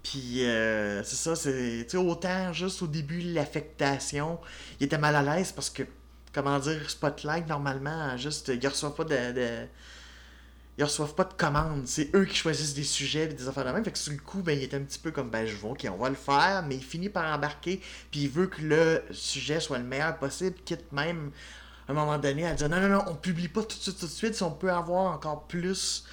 Puis, 0.02 0.45
euh, 0.45 1.02
c'est 1.05 1.17
ça. 1.17 1.37
C'est, 1.37 1.97
autant 1.97 2.52
juste 2.52 2.83
au 2.83 2.87
début, 2.87 3.21
l'affectation, 3.21 4.38
il 4.81 4.87
était 4.87 4.99
mal 4.99 5.14
à 5.17 5.23
l'aise 5.23 5.52
parce 5.52 5.71
que, 5.71 5.83
comment 6.33 6.59
dire, 6.59 6.88
Spotlight, 6.88 7.49
normalement, 7.49 8.17
juste, 8.17 8.49
il 8.49 8.67
reçoit 8.67 8.95
pas 8.95 9.05
de, 9.05 9.67
ils 10.81 10.85
reçoivent 10.85 11.15
pas 11.15 11.25
de 11.25 11.35
commandes. 11.35 11.83
C'est 11.85 12.15
eux 12.17 12.25
qui 12.25 12.35
choisissent 12.35 12.73
des 12.73 12.85
sujets 12.85 13.25
et 13.25 13.29
des 13.29 13.49
affaires 13.49 13.67
de 13.67 13.71
même. 13.71 13.85
Fait 13.85 13.93
que 13.93 13.99
sur 13.99 14.13
le 14.13 14.19
coup, 14.19 14.41
ben, 14.41 14.57
il 14.59 14.63
est 14.63 14.73
un 14.73 14.81
petit 14.81 14.99
peu 14.99 15.11
comme 15.11 15.29
ben 15.29 15.47
je 15.47 15.55
vois, 15.55 15.73
ok, 15.73 15.87
on 15.93 15.99
va 15.99 16.09
le 16.09 16.15
faire, 16.15 16.65
mais 16.67 16.77
il 16.77 16.83
finit 16.83 17.11
par 17.11 17.35
embarquer, 17.35 17.83
puis 18.11 18.21
il 18.23 18.31
veut 18.31 18.47
que 18.47 18.63
le 18.63 19.03
sujet 19.11 19.61
soit 19.61 19.77
le 19.77 19.85
meilleur 19.85 20.17
possible, 20.17 20.57
quitte 20.65 20.91
même 20.91 21.33
à 21.87 21.93
un 21.93 21.95
moment 21.95 22.17
donné 22.17 22.47
à 22.47 22.55
dire 22.55 22.71
non, 22.71 22.81
non, 22.81 22.89
non, 22.89 23.05
on 23.09 23.15
publie 23.15 23.49
pas 23.49 23.63
tout 23.63 23.77
de 23.77 23.83
suite, 23.83 23.99
tout 24.01 24.07
de 24.07 24.11
suite, 24.11 24.35
si 24.35 24.43
on 24.43 24.53
peut 24.53 24.73
avoir 24.73 25.13
encore 25.13 25.47
plus 25.47 26.07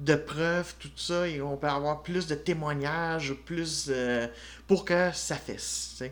de 0.00 0.14
preuves, 0.14 0.74
tout 0.78 0.88
ça, 0.96 1.28
et 1.28 1.42
on 1.42 1.58
peut 1.58 1.68
avoir 1.68 2.02
plus 2.02 2.26
de 2.26 2.34
témoignages, 2.34 3.34
plus 3.44 3.88
euh, 3.90 4.26
pour 4.66 4.86
que 4.86 5.10
ça 5.12 5.36
fasse. 5.36 6.02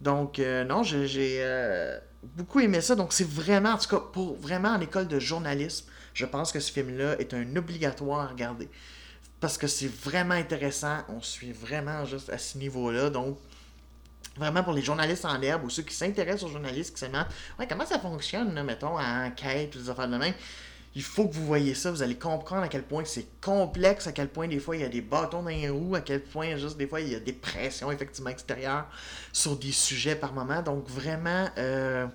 Donc, 0.00 0.40
euh, 0.40 0.64
non, 0.64 0.82
j'ai 0.82 1.38
euh, 1.40 1.98
beaucoup 2.22 2.58
aimé 2.58 2.80
ça. 2.80 2.96
Donc, 2.96 3.12
c'est 3.12 3.28
vraiment, 3.28 3.70
en 3.70 3.78
tout 3.78 3.88
cas, 3.88 4.02
pour 4.12 4.36
vraiment 4.36 4.70
en 4.70 4.80
école 4.80 5.06
de 5.06 5.20
journalisme, 5.20 5.86
je 6.18 6.26
pense 6.26 6.50
que 6.50 6.58
ce 6.58 6.72
film-là 6.72 7.16
est 7.20 7.32
un 7.32 7.54
obligatoire 7.54 8.20
à 8.20 8.26
regarder. 8.26 8.68
Parce 9.38 9.56
que 9.56 9.68
c'est 9.68 9.86
vraiment 9.86 10.34
intéressant. 10.34 10.96
On 11.08 11.20
suit 11.20 11.52
vraiment 11.52 12.04
juste 12.04 12.28
à 12.28 12.38
ce 12.38 12.58
niveau-là. 12.58 13.08
Donc, 13.08 13.38
vraiment 14.36 14.64
pour 14.64 14.72
les 14.72 14.82
journalistes 14.82 15.24
en 15.24 15.40
herbe 15.40 15.64
ou 15.64 15.70
ceux 15.70 15.84
qui 15.84 15.94
s'intéressent 15.94 16.50
aux 16.50 16.52
journalistes, 16.52 16.92
qui 16.92 17.00
se 17.00 17.06
demandent 17.06 17.28
ouais, 17.60 17.68
comment 17.68 17.86
ça 17.86 18.00
fonctionne, 18.00 18.60
mettons, 18.64 18.96
à 18.98 19.26
enquête 19.26 19.76
ou 19.76 19.78
des 19.78 19.90
affaires 19.90 20.08
de 20.08 20.16
même. 20.16 20.34
Il 20.96 21.02
faut 21.04 21.28
que 21.28 21.34
vous 21.34 21.46
voyez 21.46 21.74
ça, 21.74 21.92
vous 21.92 22.02
allez 22.02 22.16
comprendre 22.16 22.62
à 22.62 22.68
quel 22.68 22.82
point 22.82 23.04
c'est 23.04 23.40
complexe, 23.40 24.08
à 24.08 24.12
quel 24.12 24.26
point 24.26 24.48
des 24.48 24.58
fois 24.58 24.74
il 24.74 24.82
y 24.82 24.84
a 24.84 24.88
des 24.88 25.02
bâtons 25.02 25.42
dans 25.42 25.50
les 25.50 25.68
roues, 25.68 25.94
à 25.94 26.00
quel 26.00 26.20
point 26.24 26.56
juste 26.56 26.76
des 26.76 26.88
fois 26.88 27.00
il 27.00 27.12
y 27.12 27.14
a 27.14 27.20
des 27.20 27.34
pressions 27.34 27.92
effectivement 27.92 28.30
extérieures 28.30 28.86
sur 29.32 29.54
des 29.54 29.70
sujets 29.70 30.16
par 30.16 30.32
moment. 30.32 30.62
Donc 30.62 30.88
vraiment, 30.88 31.48
euh, 31.58 32.08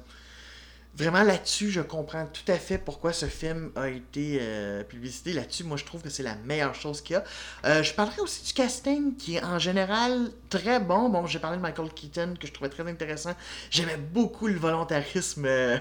vraiment 0.96 1.24
là-dessus, 1.24 1.72
je 1.72 1.82
comprends 1.82 2.26
tout 2.28 2.50
à 2.52 2.56
fait 2.56 2.78
pourquoi 2.78 3.14
ce 3.14 3.26
film 3.26 3.72
a 3.76 3.90
été 3.90 4.38
euh, 4.42 4.84
publicité. 4.84 5.34
Là-dessus, 5.34 5.64
moi, 5.64 5.78
je 5.78 5.86
trouve 5.86 6.02
que 6.02 6.10
c'est 6.10 6.24
la 6.24 6.36
meilleure 6.36 6.76
chose 6.76 7.02
qu'il 7.02 7.16
y 7.16 7.18
a. 7.18 7.24
Euh, 7.66 7.84
je 7.84 7.94
parlerai 7.94 8.22
aussi 8.22 8.44
du 8.44 8.54
casting 8.54 9.16
qui 9.16 9.36
est 9.36 9.44
en 9.44 9.60
général 9.60 10.30
très 10.50 10.80
bon. 10.80 11.10
Bon, 11.10 11.26
j'ai 11.26 11.40
parlé 11.40 11.58
de 11.58 11.62
Michael 11.62 11.90
Keaton 11.94 12.36
que 12.40 12.48
je 12.48 12.54
trouvais 12.54 12.70
très 12.70 12.88
intéressant. 12.88 13.34
J'aimais 13.72 13.98
beaucoup 13.98 14.48
le 14.48 14.60
volontarisme 14.60 15.46
euh, 15.46 15.78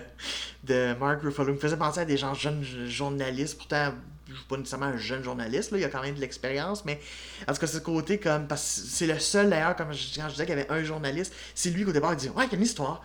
de 0.64 0.94
Mark 0.98 1.20
Ruffalo. 1.22 1.50
Il 1.50 1.56
me 1.56 1.60
faisait 1.60 1.76
penser 1.76 2.00
à 2.00 2.04
des 2.04 2.16
gens 2.16 2.32
jeunes 2.34 2.64
journalistes. 2.86 3.58
Pourtant, 3.58 3.92
je 4.28 4.34
suis 4.34 4.46
pas 4.46 4.56
nécessairement 4.56 4.86
un 4.86 4.96
jeune 4.96 5.22
journaliste, 5.22 5.72
là, 5.72 5.78
il 5.78 5.82
y 5.82 5.84
a 5.84 5.88
quand 5.88 6.00
même 6.00 6.14
de 6.14 6.20
l'expérience, 6.20 6.86
mais 6.86 6.98
en 7.46 7.52
tout 7.52 7.60
cas, 7.60 7.66
ce 7.66 7.78
côté 7.78 8.18
comme. 8.18 8.46
Parce 8.46 8.62
que 8.62 8.88
c'est 8.88 9.06
le 9.06 9.18
seul 9.18 9.50
d'ailleurs, 9.50 9.76
comme 9.76 9.92
je, 9.92 10.18
quand 10.18 10.28
je 10.28 10.32
disais 10.32 10.46
qu'il 10.46 10.56
y 10.56 10.60
avait 10.60 10.70
un 10.70 10.82
journaliste, 10.82 11.34
c'est 11.54 11.68
lui 11.68 11.84
qu'au 11.84 11.92
départ 11.92 12.14
il 12.14 12.16
dit 12.16 12.30
Ouais, 12.30 12.44
il 12.46 12.52
y 12.52 12.54
a 12.54 12.56
une 12.56 12.64
histoire. 12.64 13.02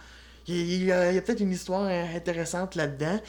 Il, 0.48 0.86
y 0.86 0.92
a, 0.92 1.22
peut-être 1.22 1.42
une 1.42 1.52
histoire 1.52 1.84
euh, 1.84 2.16
intéressante 2.16 2.76
là-dedans. 2.76 3.20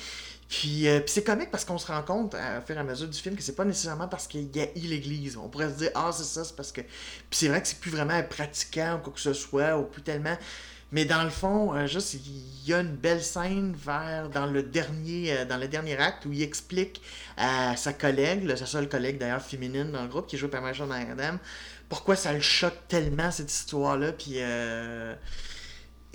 Puis, 0.49 0.89
euh, 0.89 1.01
puis 1.01 1.11
c'est 1.11 1.25
comique 1.25 1.51
parce 1.51 1.65
qu'on 1.65 1.77
se 1.77 1.87
rend 1.89 2.03
compte 2.03 2.35
à 2.35 2.63
et 2.67 2.73
à 2.77 2.85
mesure 2.85 3.09
du 3.09 3.19
film 3.19 3.37
que 3.37 3.43
c'est 3.43 3.57
pas 3.57 3.65
nécessairement 3.65 4.09
parce 4.09 4.27
qu'il 4.27 4.55
y 4.57 4.61
a 4.61 4.67
eu 4.77 4.87
l'église. 4.87 5.37
On 5.37 5.49
pourrait 5.49 5.69
se 5.71 5.79
dire, 5.79 5.91
ah, 5.95 6.11
c'est 6.13 6.25
ça, 6.25 6.45
c'est 6.45 6.55
parce 6.57 6.73
que. 6.73 6.81
Puis 6.81 7.33
c'est 7.33 7.49
vrai 7.49 7.61
que 7.61 7.69
c'est 7.69 7.81
plus 7.81 7.91
vraiment 7.91 8.23
pratiquant 8.23 8.97
ou 8.97 8.99
quoi 8.99 9.13
que 9.13 9.21
ce 9.21 9.33
soit, 9.33 9.77
ou 9.77 9.85
plus 9.85 10.03
tellement. 10.03 10.37
Mais 10.93 11.05
dans 11.05 11.23
le 11.23 11.29
fond, 11.29 11.75
euh, 11.75 11.87
juste, 11.87 12.15
il 12.15 12.67
y 12.67 12.73
a 12.73 12.81
une 12.81 12.97
belle 12.97 13.23
scène 13.23 13.75
vers 13.77 14.31
dans 14.31 14.47
le 14.47 14.63
dernier, 14.63 15.45
dans 15.45 15.59
le 15.59 15.69
dernier 15.69 15.99
acte 15.99 16.25
où 16.25 16.33
il 16.33 16.43
explique 16.43 17.03
à 17.37 17.77
sa 17.77 17.93
collègue, 17.93 18.57
sa 18.57 18.65
seule 18.65 18.89
collègue 18.89 19.19
d'ailleurs 19.19 19.43
féminine 19.43 19.91
dans 19.91 20.03
le 20.03 20.09
groupe, 20.09 20.29
qui 20.29 20.39
joue 20.39 20.49
par 20.49 20.63
Marshall 20.63 20.91
Adam, 20.93 21.39
pourquoi 21.91 22.17
ça 22.17 22.33
le 22.33 22.41
choque 22.41 22.79
tellement 22.89 23.31
cette 23.31 23.53
histoire-là. 23.53 24.13
Puis 24.13 24.41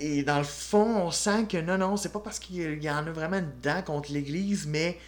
et 0.00 0.22
dans 0.22 0.38
le 0.38 0.44
fond, 0.44 1.06
on 1.06 1.10
sent 1.10 1.46
que 1.48 1.58
non, 1.58 1.78
non, 1.78 1.96
c'est 1.96 2.12
pas 2.12 2.18
parce 2.18 2.38
qu'il 2.38 2.82
y 2.82 2.90
en 2.90 3.06
a 3.06 3.10
vraiment 3.12 3.40
dedans 3.40 3.82
contre 3.82 4.12
l'Église, 4.12 4.66
mais 4.66 4.98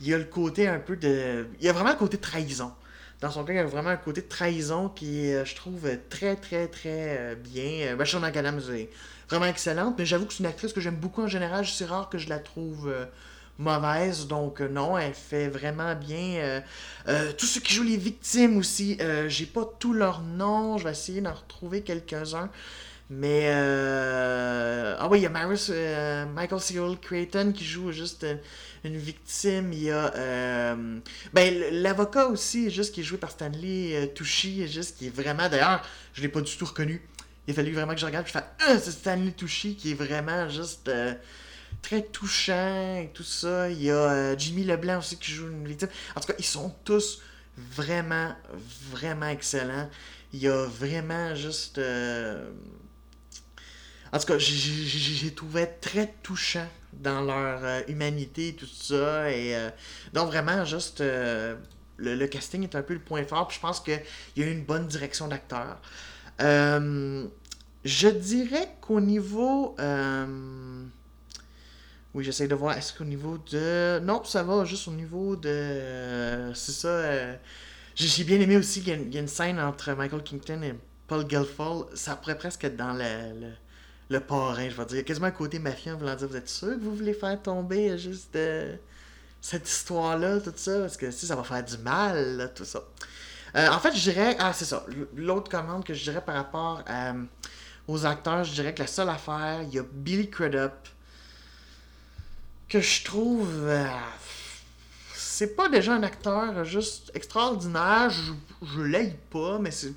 il 0.00 0.08
y 0.08 0.14
a 0.14 0.18
le 0.18 0.24
côté 0.24 0.68
un 0.68 0.78
peu 0.78 0.96
de. 0.96 1.48
Il 1.58 1.64
y 1.64 1.68
a 1.68 1.72
vraiment 1.72 1.90
le 1.90 1.96
côté 1.96 2.18
trahison. 2.18 2.72
Dans 3.20 3.30
son 3.30 3.44
cas, 3.44 3.54
il 3.54 3.56
y 3.56 3.60
a 3.60 3.64
vraiment 3.64 3.90
un 3.90 3.96
côté 3.96 4.22
trahison 4.22 4.90
qui 4.90 5.24
est, 5.26 5.44
je 5.46 5.56
trouve, 5.56 5.88
très, 6.10 6.36
très, 6.36 6.68
très 6.68 7.18
euh, 7.18 7.34
bien. 7.34 7.96
Rachel 7.96 8.20
McAdams 8.20 8.60
est 8.74 8.90
vraiment 9.30 9.46
excellente, 9.46 9.94
mais 9.98 10.04
j'avoue 10.04 10.26
que 10.26 10.34
c'est 10.34 10.40
une 10.40 10.46
actrice 10.46 10.74
que 10.74 10.82
j'aime 10.82 10.96
beaucoup 10.96 11.22
en 11.22 11.28
général. 11.28 11.66
C'est 11.66 11.86
rare 11.86 12.10
que 12.10 12.18
je 12.18 12.28
la 12.28 12.38
trouve 12.38 12.88
euh, 12.88 13.06
mauvaise, 13.58 14.26
donc 14.26 14.60
euh, 14.60 14.68
non, 14.68 14.98
elle 14.98 15.14
fait 15.14 15.48
vraiment 15.48 15.94
bien. 15.94 16.62
tous 17.38 17.46
ceux 17.46 17.60
qui 17.60 17.72
jouent 17.72 17.84
les 17.84 17.96
victimes 17.96 18.58
aussi, 18.58 18.98
j'ai 19.28 19.46
pas 19.46 19.64
tous 19.78 19.94
leurs 19.94 20.20
noms, 20.20 20.76
je 20.76 20.84
vais 20.84 20.90
essayer 20.90 21.22
d'en 21.22 21.32
retrouver 21.32 21.80
quelques-uns. 21.80 22.50
Mais. 23.08 23.42
Euh... 23.46 24.96
Ah 24.98 25.08
oui, 25.08 25.20
il 25.20 25.22
y 25.22 25.26
a 25.26 25.32
euh, 25.70 26.26
Michael 26.26 26.60
Cyril 26.60 26.98
Creighton 26.98 27.52
qui 27.52 27.64
joue 27.64 27.92
juste 27.92 28.24
euh, 28.24 28.36
une 28.84 28.96
victime. 28.96 29.72
Il 29.72 29.84
y 29.84 29.90
a. 29.90 30.12
Euh... 30.16 30.98
Ben, 31.32 31.54
l'avocat 31.82 32.26
aussi, 32.26 32.70
juste 32.70 32.92
qui 32.92 33.02
est 33.02 33.04
joué 33.04 33.18
par 33.18 33.30
Stanley 33.30 33.94
euh, 33.94 34.06
Tucci, 34.12 34.66
juste 34.66 34.98
qui 34.98 35.06
est 35.06 35.14
vraiment. 35.14 35.48
D'ailleurs, 35.48 35.82
je 36.14 36.22
l'ai 36.22 36.28
pas 36.28 36.40
du 36.40 36.56
tout 36.56 36.64
reconnu. 36.64 37.00
Il 37.46 37.52
a 37.52 37.54
fallu 37.54 37.72
vraiment 37.72 37.94
que 37.94 38.00
je 38.00 38.06
regarde. 38.06 38.26
Je 38.26 38.32
fais 38.32 38.42
Ah, 38.66 38.78
c'est 38.78 38.90
Stanley 38.90 39.32
Tucci 39.32 39.76
qui 39.76 39.92
est 39.92 39.94
vraiment 39.94 40.48
juste. 40.48 40.90
Très 41.82 42.02
touchant 42.02 42.96
et 42.96 43.10
tout 43.12 43.22
ça. 43.22 43.70
Il 43.70 43.82
y 43.82 43.90
a 43.90 44.36
Jimmy 44.36 44.64
Leblanc 44.64 44.98
aussi 44.98 45.16
qui 45.18 45.30
joue 45.30 45.46
une 45.46 45.68
victime. 45.68 45.88
En 46.16 46.20
tout 46.20 46.26
cas, 46.26 46.34
ils 46.38 46.44
sont 46.44 46.74
tous 46.84 47.22
vraiment, 47.56 48.34
vraiment 48.90 49.28
excellents. 49.28 49.88
Il 50.32 50.40
y 50.40 50.48
a 50.48 50.66
vraiment 50.66 51.36
juste. 51.36 51.78
En 54.16 54.18
tout 54.18 54.28
cas, 54.28 54.38
j'ai 54.38 55.34
trouvé 55.34 55.68
très 55.82 56.14
touchant 56.22 56.66
dans 56.94 57.20
leur 57.20 57.62
euh, 57.62 57.80
humanité 57.86 58.56
tout 58.58 58.64
ça. 58.64 59.30
Et, 59.30 59.54
euh, 59.54 59.68
donc, 60.14 60.28
vraiment, 60.28 60.64
juste, 60.64 61.02
euh, 61.02 61.54
le, 61.98 62.26
casting 62.26 62.62
est 62.62 62.74
un 62.74 62.80
peu 62.80 62.94
le 62.94 63.00
point 63.00 63.26
fort. 63.26 63.46
Puis 63.46 63.56
je 63.56 63.60
pense 63.60 63.78
qu'il 63.78 64.00
y 64.36 64.42
a 64.42 64.46
eu 64.46 64.52
une 64.52 64.64
bonne 64.64 64.86
direction 64.86 65.28
d'acteur. 65.28 65.82
je 66.38 68.08
dirais 68.08 68.70
qu'au 68.80 69.02
niveau. 69.02 69.76
oui, 72.14 72.24
j'essaie 72.24 72.48
de 72.48 72.54
voir. 72.54 72.74
Est-ce 72.74 72.96
qu'au 72.96 73.04
niveau 73.04 73.36
de. 73.52 73.98
Non, 73.98 74.24
ça 74.24 74.42
va, 74.42 74.64
juste 74.64 74.88
au 74.88 74.92
niveau 74.92 75.36
de. 75.36 76.52
C'est 76.54 76.72
ça. 76.72 77.36
J'ai 77.94 78.24
bien 78.24 78.40
aimé 78.40 78.56
aussi 78.56 78.80
qu'il 78.80 79.12
y, 79.12 79.18
a 79.18 79.20
une 79.20 79.28
scène 79.28 79.60
entre 79.60 79.92
Michael 79.92 80.22
Kington 80.22 80.62
et 80.62 80.74
Paul 81.06 81.28
Gelfall. 81.28 81.84
Ça 81.92 82.16
pourrait 82.16 82.38
presque 82.38 82.64
être 82.64 82.78
dans 82.78 82.94
le 82.94 83.52
parrain, 84.20 84.68
je 84.68 84.76
vais 84.76 84.84
dire. 84.86 84.96
Il 84.96 84.96
y 84.96 85.00
a 85.00 85.02
quasiment 85.02 85.26
un 85.26 85.32
côté 85.32 85.58
en 85.58 85.96
voulant 85.96 86.14
dire 86.14 86.28
Vous 86.28 86.36
êtes 86.36 86.48
sûr 86.48 86.68
que 86.68 86.80
vous 86.80 86.94
voulez 86.94 87.14
faire 87.14 87.40
tomber 87.42 87.98
juste 87.98 88.36
euh, 88.36 88.76
cette 89.40 89.68
histoire-là, 89.68 90.40
tout 90.40 90.52
ça? 90.56 90.80
Parce 90.80 90.96
que 90.96 91.10
si 91.10 91.26
ça 91.26 91.36
va 91.36 91.44
faire 91.44 91.64
du 91.64 91.78
mal, 91.78 92.52
tout 92.54 92.64
ça. 92.64 92.84
Euh, 93.56 93.68
en 93.68 93.78
fait, 93.78 93.94
je 93.94 94.10
dirais. 94.10 94.36
Ah, 94.38 94.52
c'est 94.52 94.64
ça. 94.64 94.84
L'autre 95.14 95.50
commande 95.50 95.84
que 95.84 95.94
je 95.94 96.02
dirais 96.04 96.24
par 96.24 96.36
rapport 96.36 96.84
euh, 96.88 97.24
aux 97.88 98.06
acteurs, 98.06 98.44
je 98.44 98.52
dirais 98.52 98.74
que 98.74 98.80
la 98.80 98.86
seule 98.86 99.08
affaire, 99.08 99.62
il 99.62 99.74
y 99.74 99.78
a 99.78 99.84
Billy 99.92 100.30
Crudup. 100.30 100.72
Que 102.68 102.80
je 102.80 103.04
trouve. 103.04 103.70
c'est 105.14 105.54
pas 105.54 105.68
déjà 105.68 105.94
un 105.94 106.02
acteur 106.02 106.64
juste 106.64 107.12
extraordinaire. 107.14 108.10
Je, 108.10 108.32
je 108.74 108.80
l'aide 108.80 109.16
pas, 109.30 109.58
mais 109.60 109.70
c'est 109.70 109.94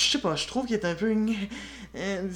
je 0.00 0.12
sais 0.12 0.18
pas, 0.18 0.34
je 0.34 0.46
trouve 0.46 0.66
qu'il 0.66 0.76
est 0.76 0.84
un 0.84 0.94
peu. 0.94 1.14
Euh, 1.96 2.28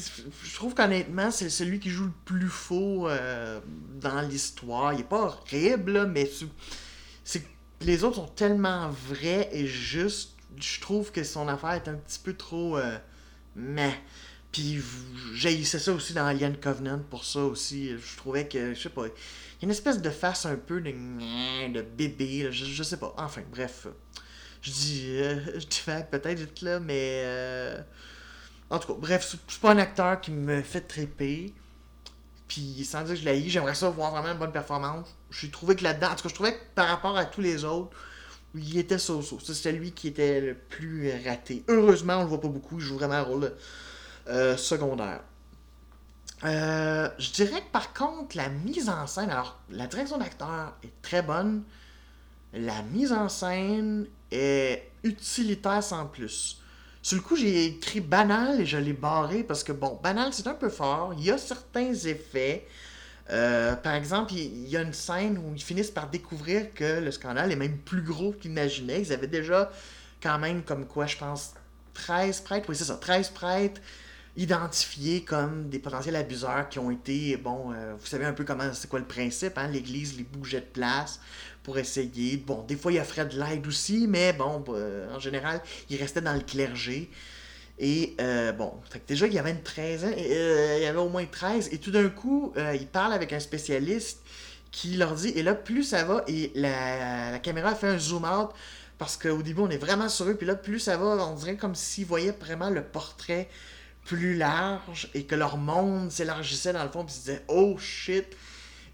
je 0.43 0.55
trouve 0.55 0.75
qu'honnêtement, 0.75 1.31
c'est 1.31 1.49
celui 1.49 1.79
qui 1.79 1.91
joue 1.91 2.07
le 2.07 2.13
plus 2.25 2.49
faux 2.49 3.09
euh, 3.09 3.61
dans 4.01 4.21
l'histoire. 4.21 4.93
Il 4.93 5.01
est 5.01 5.09
pas 5.09 5.23
horrible, 5.23 6.07
mais 6.07 6.29
c'est 7.25 7.45
les 7.81 8.05
autres 8.05 8.17
sont 8.17 8.27
tellement 8.27 8.91
vrais 9.09 9.49
et 9.53 9.67
justes. 9.67 10.33
Je 10.57 10.81
trouve 10.81 11.11
que 11.13 11.25
son 11.25 11.49
affaire 11.49 11.73
est 11.73 11.89
un 11.89 11.95
petit 11.95 12.19
peu 12.19 12.35
trop. 12.35 12.79
Euh, 12.79 12.97
mais. 13.57 13.95
Puis 14.53 14.81
j'haïssais 15.35 15.81
ça 15.81 15.93
aussi 15.93 16.13
dans 16.13 16.27
Alien 16.27 16.57
Covenant 16.57 17.01
pour 17.11 17.25
ça 17.25 17.41
aussi. 17.41 17.91
Je 17.91 18.17
trouvais 18.17 18.47
que, 18.47 18.73
je 18.73 18.81
sais 18.81 18.89
pas, 18.89 19.07
il 19.07 19.09
y 19.09 19.11
a 19.11 19.65
une 19.65 19.71
espèce 19.73 20.01
de 20.01 20.11
face 20.11 20.47
un 20.47 20.55
peu 20.55 20.81
de, 20.81 20.93
de 21.73 21.83
bébé, 21.83 22.53
je, 22.53 22.83
sais 22.85 22.99
pas. 22.99 23.13
Enfin, 23.17 23.43
bref 23.51 23.89
Je 24.63 24.71
dis, 24.71 25.07
euh, 25.09 25.41
je 25.59 25.67
dis 25.67 25.83
peut-être 26.09 26.63
là, 26.63 26.79
mais. 26.79 27.85
En 28.71 28.79
tout 28.79 28.95
cas, 28.95 28.99
bref, 28.99 29.27
c'est 29.29 29.39
c'est 29.49 29.61
pas 29.61 29.73
un 29.73 29.79
acteur 29.79 30.21
qui 30.21 30.31
me 30.31 30.63
fait 30.63 30.81
triper. 30.81 31.53
Puis 32.49 32.85
sans 32.85 33.03
dire 33.03 33.15
que 33.15 33.21
je 33.21 33.25
l'ai 33.25 33.49
j'aimerais 33.49 33.75
ça 33.75 33.89
voir 33.91 34.11
vraiment 34.13 34.33
une 34.33 34.39
bonne 34.39 34.53
performance. 34.53 35.09
J'ai 35.31 35.51
trouvé 35.51 35.77
que 35.77 35.85
là-dedans, 35.85 36.09
en 36.09 36.15
tout 36.15 36.25
cas, 36.25 36.29
je 36.29 36.35
trouvais 36.35 36.55
que 36.55 36.63
par 36.75 36.89
rapport 36.89 37.17
à 37.17 37.25
tous 37.25 37.41
les 37.41 37.65
autres, 37.65 37.97
il 38.55 38.79
était 38.79 38.99
so-so. 38.99 39.41
Ça, 39.41 39.55
C'était 39.55 39.73
lui 39.73 39.93
qui 39.93 40.09
était 40.09 40.41
le 40.41 40.55
plus 40.55 41.11
raté. 41.27 41.65
Heureusement, 41.69 42.19
on 42.19 42.23
le 42.23 42.29
voit 42.29 42.41
pas 42.41 42.49
beaucoup, 42.49 42.79
il 42.79 42.85
joue 42.85 42.97
vraiment 42.97 43.15
un 43.15 43.23
rôle 43.23 43.53
euh, 44.29 44.57
secondaire. 44.57 45.21
Euh, 46.45 47.09
je 47.19 47.31
dirais 47.33 47.61
que 47.61 47.71
par 47.73 47.93
contre, 47.93 48.37
la 48.37 48.49
mise 48.49 48.89
en 48.89 49.07
scène, 49.07 49.31
alors 49.31 49.59
la 49.71 49.87
direction 49.87 50.19
d'acteur 50.19 50.75
est 50.83 51.03
très 51.03 51.23
bonne. 51.23 51.63
La 52.53 52.83
mise 52.83 53.13
en 53.13 53.29
scène 53.29 54.07
est 54.31 54.91
utilitaire 55.03 55.83
sans 55.83 56.07
plus. 56.07 56.61
Sur 57.05 57.17
le 57.19 57.23
coup, 57.23 57.37
j'ai 57.37 57.67
écrit 57.67 58.01
banal 58.01 58.63
et 58.63 58.65
je 58.65 58.79
l'ai 58.79 58.95
barré 58.95 59.45
parce 59.45 59.63
que, 59.63 59.73
bon, 59.73 60.01
banal, 60.03 60.33
c'est 60.33 60.47
un 60.47 60.55
peu 60.55 60.71
fort. 60.71 61.13
Il 61.19 61.23
y 61.23 61.31
a 61.31 61.37
certains 61.37 61.93
effets. 61.93 62.67
Euh, 63.29 63.75
par 63.77 63.93
exemple, 63.93 64.33
il 64.33 64.67
y 64.67 64.75
a 64.79 64.81
une 64.81 64.95
scène 64.95 65.37
où 65.37 65.53
ils 65.55 65.63
finissent 65.63 65.91
par 65.91 66.09
découvrir 66.09 66.73
que 66.73 67.01
le 67.01 67.11
scandale 67.11 67.53
est 67.53 67.57
même 67.57 67.77
plus 67.77 68.01
gros 68.01 68.33
qu'ils 68.33 68.53
imaginaient. 68.53 69.03
Ils 69.03 69.13
avaient 69.13 69.27
déjà, 69.27 69.71
quand 70.23 70.39
même, 70.39 70.63
comme 70.63 70.87
quoi, 70.87 71.05
je 71.05 71.19
pense, 71.19 71.53
13 71.93 72.41
prêtres, 72.41 72.71
oui, 72.71 72.75
c'est 72.75 72.85
ça, 72.85 72.97
13 72.97 73.29
prêtres 73.29 73.83
identifiés 74.37 75.23
comme 75.23 75.69
des 75.69 75.79
potentiels 75.79 76.17
abuseurs 76.17 76.69
qui 76.71 76.79
ont 76.79 76.91
été, 76.91 77.37
bon, 77.37 77.73
euh, 77.73 77.95
vous 77.99 78.07
savez 78.07 78.25
un 78.25 78.33
peu 78.33 78.45
comment, 78.45 78.73
c'est 78.73 78.89
quoi 78.89 78.99
le 78.99 79.05
principe, 79.05 79.59
hein? 79.59 79.69
L'Église 79.69 80.17
les 80.17 80.25
bougeait 80.25 80.61
de 80.61 80.67
place 80.67 81.21
pour 81.65 81.79
essayer. 81.79 82.37
Bon, 82.37 82.63
des 82.63 82.77
fois, 82.77 82.93
il 82.93 83.01
offrait 83.01 83.27
de 83.27 83.41
l'aide 83.41 83.67
aussi, 83.67 84.07
mais 84.07 84.33
bon, 84.33 84.63
euh, 84.69 85.13
en 85.13 85.19
général, 85.19 85.61
il 85.91 85.97
restait 85.97 86.21
dans 86.21 86.35
le 86.35 86.41
clergé. 86.41 87.11
Et 87.79 88.15
euh, 88.21 88.53
bon, 88.53 88.73
fait 88.89 89.01
que 89.01 89.09
déjà, 89.09 89.27
il 89.27 89.33
y 89.33 89.39
avait 89.39 89.51
une 89.51 89.63
13 89.63 90.05
ans, 90.05 90.09
euh, 90.17 90.77
il 90.79 90.85
y 90.85 90.87
avait 90.87 90.99
au 90.99 91.09
moins 91.09 91.25
13, 91.25 91.71
et 91.73 91.79
tout 91.79 91.91
d'un 91.91 92.09
coup, 92.09 92.53
euh, 92.57 92.77
il 92.79 92.87
parle 92.87 93.13
avec 93.13 93.33
un 93.33 93.41
spécialiste 93.41 94.21
qui 94.71 94.97
leur 94.97 95.15
dit, 95.15 95.31
et 95.31 95.43
là, 95.43 95.55
plus 95.55 95.83
ça 95.83 96.05
va, 96.05 96.23
et 96.29 96.53
la, 96.55 97.33
la 97.33 97.39
caméra 97.41 97.75
fait 97.75 97.89
un 97.89 97.99
zoom 97.99 98.25
out, 98.25 98.51
parce 98.97 99.17
qu'au 99.17 99.43
début, 99.43 99.63
on 99.63 99.71
est 99.71 99.79
vraiment 99.79 100.09
sur 100.09 100.27
eux, 100.29 100.37
puis 100.37 100.47
là, 100.47 100.55
plus 100.55 100.79
ça 100.79 100.97
va, 100.97 101.27
on 101.27 101.35
dirait 101.35 101.57
comme 101.57 101.75
s'ils 101.75 102.07
voyaient 102.07 102.37
vraiment 102.39 102.71
le 102.71 102.85
portrait 102.85 103.49
plus 104.05 104.37
large, 104.37 105.09
et 105.15 105.25
que 105.25 105.35
leur 105.35 105.57
monde 105.57 106.13
s'élargissait 106.13 106.73
dans 106.73 106.85
le 106.85 106.91
fond, 106.91 107.05
puis 107.05 107.15
ils 107.15 107.19
se 107.19 107.25
disaient, 107.25 107.45
oh 107.49 107.77
shit! 107.77 108.27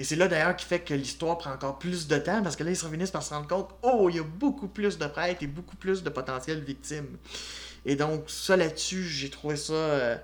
Et 0.00 0.04
c'est 0.04 0.16
là 0.16 0.28
d'ailleurs 0.28 0.56
qui 0.56 0.64
fait 0.64 0.80
que 0.80 0.94
l'histoire 0.94 1.36
prend 1.36 1.52
encore 1.52 1.78
plus 1.78 2.08
de 2.08 2.16
temps, 2.16 2.42
parce 2.42 2.56
que 2.56 2.64
là, 2.64 2.70
ils 2.70 2.76
se 2.76 2.86
finissent 2.86 3.10
par 3.10 3.22
se 3.22 3.34
rendre 3.34 3.46
compte, 3.46 3.68
oh, 3.82 4.08
il 4.08 4.16
y 4.16 4.18
a 4.18 4.22
beaucoup 4.22 4.66
plus 4.66 4.96
de 4.96 5.04
prêtres 5.04 5.42
et 5.42 5.46
beaucoup 5.46 5.76
plus 5.76 6.02
de 6.02 6.08
potentielles 6.08 6.64
victimes. 6.64 7.18
Et 7.84 7.96
donc, 7.96 8.24
ça 8.30 8.56
là-dessus, 8.56 9.04
j'ai 9.04 9.28
trouvé 9.28 9.56
ça 9.56 9.74
euh, 9.74 10.16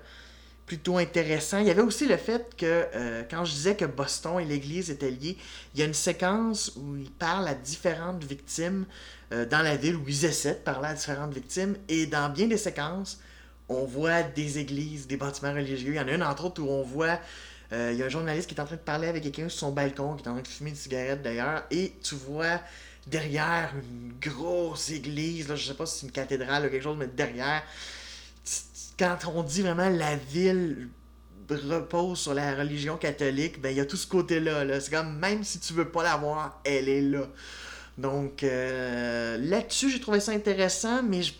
plutôt 0.65 0.97
intéressant. 0.97 1.59
Il 1.59 1.67
y 1.67 1.69
avait 1.69 1.83
aussi 1.83 2.07
le 2.07 2.17
fait 2.17 2.55
que, 2.57 2.87
euh, 2.95 3.21
quand 3.29 3.45
je 3.45 3.51
disais 3.51 3.75
que 3.75 3.85
Boston 3.85 4.39
et 4.39 4.45
l'Église 4.45 4.89
étaient 4.89 5.11
liés, 5.11 5.37
il 5.75 5.79
y 5.79 5.83
a 5.83 5.85
une 5.85 5.93
séquence 5.93 6.71
où 6.75 6.95
ils 6.95 7.11
parlent 7.11 7.47
à 7.47 7.53
différentes 7.53 8.23
victimes 8.23 8.87
euh, 9.31 9.45
dans 9.45 9.61
la 9.61 9.75
ville, 9.75 9.97
où 9.97 10.05
ils 10.07 10.25
essaient 10.25 10.55
de 10.55 10.59
parler 10.59 10.87
à 10.87 10.93
différentes 10.95 11.35
victimes. 11.35 11.77
Et 11.87 12.07
dans 12.07 12.33
bien 12.33 12.47
des 12.47 12.57
séquences, 12.57 13.19
on 13.69 13.85
voit 13.85 14.23
des 14.23 14.57
églises, 14.57 15.05
des 15.05 15.17
bâtiments 15.17 15.53
religieux. 15.53 15.93
Il 15.93 15.97
y 15.97 15.99
en 15.99 16.07
a 16.07 16.13
une, 16.13 16.23
entre 16.23 16.45
autres, 16.45 16.63
où 16.63 16.67
on 16.67 16.81
voit... 16.81 17.19
euh, 17.73 17.91
il 17.93 17.99
y 17.99 18.03
a 18.03 18.05
un 18.05 18.09
journaliste 18.09 18.47
qui 18.47 18.55
est 18.55 18.61
en 18.61 18.65
train 18.65 18.75
de 18.75 18.81
parler 18.81 19.07
avec 19.07 19.23
quelqu'un 19.23 19.49
sur 19.49 19.59
son 19.59 19.71
balcon, 19.71 20.15
qui 20.15 20.23
est 20.23 20.27
en 20.27 20.33
train 20.33 20.41
de 20.41 20.47
fumer 20.47 20.69
une 20.71 20.75
cigarette 20.75 21.21
d'ailleurs, 21.21 21.63
et 21.71 21.93
tu 22.03 22.15
vois 22.15 22.61
derrière 23.07 23.73
une 23.75 24.13
grosse 24.19 24.89
église, 24.89 25.47
là, 25.47 25.55
je 25.55 25.67
sais 25.67 25.73
pas 25.73 25.85
si 25.85 25.99
c'est 25.99 26.05
une 26.07 26.11
cathédrale 26.11 26.65
ou 26.65 26.69
quelque 26.69 26.83
chose, 26.83 26.97
mais 26.97 27.07
derrière, 27.07 27.63
quand 28.99 29.17
on 29.33 29.43
dit 29.43 29.61
vraiment 29.61 29.89
la 29.89 30.15
ville 30.15 30.89
repose 31.49 32.19
sur 32.19 32.33
la 32.33 32.55
religion 32.55 32.97
catholique, 32.97 33.61
ben 33.61 33.69
il 33.69 33.77
y 33.77 33.79
a 33.79 33.85
tout 33.85 33.97
ce 33.97 34.07
côté-là. 34.07 34.65
Là. 34.65 34.79
C'est 34.81 34.91
comme 34.91 35.17
même 35.17 35.43
si 35.43 35.59
tu 35.59 35.73
veux 35.73 35.89
pas 35.89 36.03
la 36.03 36.17
voir, 36.17 36.59
elle 36.65 36.89
est 36.89 37.01
là. 37.01 37.27
Donc 37.97 38.43
euh, 38.43 39.37
là-dessus, 39.37 39.89
j'ai 39.89 39.99
trouvé 39.99 40.19
ça 40.19 40.33
intéressant, 40.33 41.01
mais 41.03 41.23
je, 41.23 41.33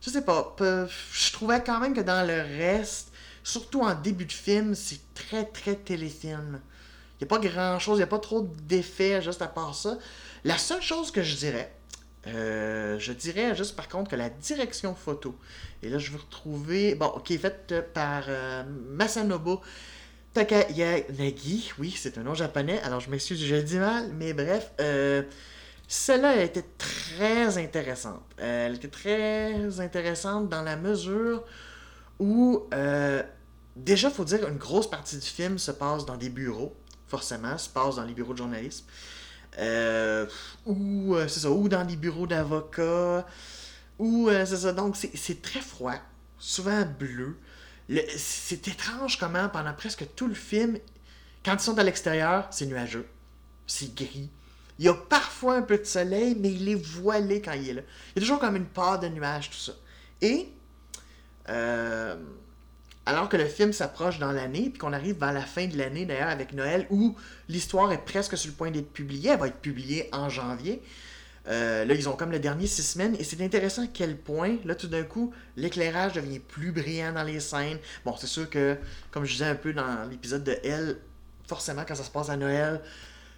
je 0.00 0.10
sais 0.10 0.22
pas. 0.22 0.56
Je 0.58 1.32
trouvais 1.32 1.62
quand 1.62 1.78
même 1.80 1.94
que 1.94 2.00
dans 2.00 2.26
le 2.26 2.40
reste, 2.40 3.12
surtout 3.44 3.82
en 3.82 3.94
début 3.94 4.24
de 4.24 4.32
film, 4.32 4.74
c'est 4.74 5.00
très 5.14 5.44
très 5.44 5.76
téléfilm. 5.76 6.60
Il 7.20 7.24
n'y 7.24 7.32
a 7.32 7.38
pas 7.38 7.38
grand 7.38 7.78
chose, 7.78 7.98
il 7.98 8.00
n'y 8.00 8.04
a 8.04 8.08
pas 8.08 8.18
trop 8.18 8.48
d'effets 8.66 9.22
juste 9.22 9.42
à 9.42 9.46
part 9.46 9.74
ça. 9.76 9.98
La 10.42 10.58
seule 10.58 10.82
chose 10.82 11.12
que 11.12 11.22
je 11.22 11.36
dirais, 11.36 11.72
euh, 12.26 12.98
je 12.98 13.12
dirais 13.12 13.54
juste 13.54 13.76
par 13.76 13.88
contre 13.88 14.10
que 14.10 14.16
la 14.16 14.30
direction 14.30 14.94
photo, 14.94 15.36
et 15.82 15.88
là 15.90 15.98
je 15.98 16.10
vais 16.10 16.18
retrouver, 16.18 16.94
bon, 16.96 17.10
qui 17.24 17.34
est 17.34 17.38
faite 17.38 17.68
euh, 17.70 17.82
par 17.82 18.24
euh, 18.28 18.64
Masanobu 18.90 19.56
Takayanagi, 20.32 21.72
oui, 21.78 21.94
c'est 21.96 22.18
un 22.18 22.22
nom 22.22 22.34
japonais, 22.34 22.80
alors 22.80 22.98
je 22.98 23.08
m'excuse, 23.10 23.44
je 23.44 23.56
dis 23.56 23.76
mal, 23.76 24.10
mais 24.14 24.32
bref, 24.32 24.72
euh, 24.80 25.22
celle-là 25.86 26.36
elle 26.36 26.46
était 26.46 26.64
très 26.78 27.58
intéressante. 27.58 28.22
Elle 28.38 28.74
était 28.76 28.88
très 28.88 29.80
intéressante 29.80 30.48
dans 30.48 30.62
la 30.62 30.76
mesure 30.76 31.44
où, 32.18 32.64
euh, 32.74 33.22
déjà, 33.76 34.10
faut 34.10 34.24
dire, 34.24 34.46
une 34.48 34.56
grosse 34.58 34.88
partie 34.88 35.16
du 35.18 35.26
film 35.26 35.58
se 35.58 35.70
passe 35.70 36.06
dans 36.06 36.16
des 36.16 36.28
bureaux, 36.30 36.74
forcément, 37.06 37.58
se 37.58 37.68
passe 37.68 37.96
dans 37.96 38.04
les 38.04 38.14
bureaux 38.14 38.32
de 38.32 38.38
journalisme. 38.38 38.84
Euh, 39.58 40.26
ou 40.66 41.14
euh, 41.14 41.28
c'est 41.28 41.40
ça, 41.40 41.50
ou 41.50 41.68
dans 41.68 41.84
des 41.84 41.96
bureaux 41.96 42.26
d'avocats, 42.26 43.24
ou 43.98 44.28
euh, 44.28 44.44
c'est 44.46 44.56
ça. 44.58 44.72
Donc 44.72 44.96
c'est 44.96 45.42
très 45.42 45.60
froid, 45.60 45.94
souvent 46.38 46.84
bleu. 46.98 47.38
Le- 47.88 48.02
C'est 48.16 48.66
étrange 48.68 49.18
comment 49.18 49.48
pendant 49.48 49.72
presque 49.74 50.06
tout 50.16 50.26
le 50.26 50.34
film, 50.34 50.78
quand 51.44 51.54
ils 51.54 51.60
sont 51.60 51.78
à 51.78 51.82
l'extérieur, 51.84 52.48
c'est 52.50 52.66
nuageux, 52.66 53.06
c'est 53.66 53.94
gris. 53.94 54.30
Il 54.80 54.84
y 54.86 54.88
a 54.88 54.94
parfois 54.94 55.54
un 55.56 55.62
peu 55.62 55.78
de 55.78 55.84
soleil, 55.84 56.36
mais 56.40 56.50
il 56.52 56.68
est 56.68 56.74
voilé 56.74 57.40
quand 57.40 57.52
il 57.52 57.68
est 57.68 57.74
là. 57.74 57.82
Il 58.16 58.18
y 58.20 58.24
a 58.24 58.26
toujours 58.26 58.40
comme 58.40 58.56
une 58.56 58.66
part 58.66 58.98
de 58.98 59.06
nuages, 59.08 59.50
tout 59.50 59.56
ça. 59.56 59.72
Et 60.20 60.48
euh, 61.48 62.16
alors 63.06 63.28
que 63.28 63.36
le 63.36 63.46
film 63.46 63.72
s'approche 63.72 64.18
dans 64.18 64.32
l'année, 64.32 64.70
puis 64.70 64.78
qu'on 64.78 64.92
arrive 64.92 65.18
vers 65.18 65.32
la 65.32 65.42
fin 65.42 65.66
de 65.66 65.76
l'année 65.76 66.06
d'ailleurs 66.06 66.28
avec 66.28 66.52
Noël, 66.52 66.86
où 66.90 67.14
l'histoire 67.48 67.92
est 67.92 68.04
presque 68.04 68.36
sur 68.38 68.50
le 68.50 68.56
point 68.56 68.70
d'être 68.70 68.92
publiée, 68.92 69.30
elle 69.30 69.38
va 69.38 69.48
être 69.48 69.60
publiée 69.60 70.08
en 70.12 70.28
janvier. 70.28 70.82
Euh, 71.46 71.84
là, 71.84 71.92
ils 71.92 72.08
ont 72.08 72.16
comme 72.16 72.30
le 72.30 72.38
dernier 72.38 72.66
six 72.66 72.82
semaines, 72.82 73.14
et 73.18 73.24
c'est 73.24 73.42
intéressant 73.42 73.84
à 73.84 73.86
quel 73.92 74.16
point, 74.16 74.56
là, 74.64 74.74
tout 74.74 74.88
d'un 74.88 75.02
coup, 75.02 75.34
l'éclairage 75.56 76.14
devient 76.14 76.38
plus 76.38 76.72
brillant 76.72 77.12
dans 77.12 77.22
les 77.22 77.40
scènes. 77.40 77.78
Bon, 78.06 78.16
c'est 78.18 78.26
sûr 78.26 78.48
que, 78.48 78.78
comme 79.10 79.26
je 79.26 79.32
disais 79.32 79.44
un 79.44 79.54
peu 79.54 79.74
dans 79.74 80.08
l'épisode 80.08 80.42
de 80.42 80.56
Elle, 80.64 80.96
forcément, 81.46 81.84
quand 81.86 81.94
ça 81.94 82.04
se 82.04 82.10
passe 82.10 82.30
à 82.30 82.38
Noël, 82.38 82.80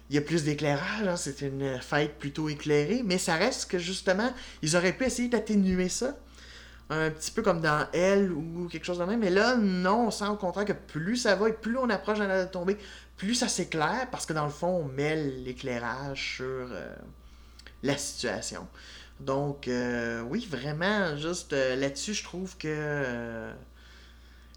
il 0.09 0.15
y 0.15 0.17
a 0.17 0.21
plus 0.21 0.45
d'éclairage, 0.45 1.05
hein, 1.05 1.17
c'est 1.17 1.41
une 1.41 1.81
fête 1.81 2.17
plutôt 2.17 2.47
éclairée, 2.47 3.01
mais 3.03 3.17
ça 3.17 3.35
reste 3.35 3.69
que 3.69 3.77
justement, 3.77 4.33
ils 4.61 4.77
auraient 4.77 4.93
pu 4.93 5.03
essayer 5.03 5.27
d'atténuer 5.27 5.89
ça 5.89 6.15
un 6.89 7.11
petit 7.11 7.31
peu 7.31 7.41
comme 7.41 7.61
dans 7.61 7.87
Elle 7.93 8.31
ou 8.31 8.67
quelque 8.71 8.85
chose 8.85 8.99
de 8.99 9.03
même. 9.03 9.19
Mais 9.19 9.29
là, 9.29 9.55
non, 9.57 10.07
on 10.07 10.11
sent 10.11 10.27
au 10.27 10.35
contraire 10.35 10.65
que 10.65 10.73
plus 10.73 11.17
ça 11.17 11.35
va 11.35 11.49
et 11.49 11.53
plus 11.53 11.77
on 11.77 11.89
approche 11.89 12.19
de 12.19 12.23
la 12.23 12.45
tombée, 12.45 12.77
plus 13.17 13.35
ça 13.35 13.47
s'éclaire 13.47 14.07
parce 14.11 14.25
que 14.25 14.33
dans 14.33 14.45
le 14.45 14.51
fond, 14.51 14.67
on 14.67 14.85
met 14.85 15.15
l'éclairage 15.15 16.35
sur 16.37 16.45
euh, 16.45 16.95
la 17.83 17.97
situation. 17.97 18.67
Donc, 19.19 19.67
euh, 19.67 20.21
oui, 20.21 20.47
vraiment, 20.49 21.17
juste 21.17 21.53
euh, 21.53 21.75
là-dessus, 21.75 22.13
je 22.13 22.23
trouve 22.23 22.55
que 22.57 23.49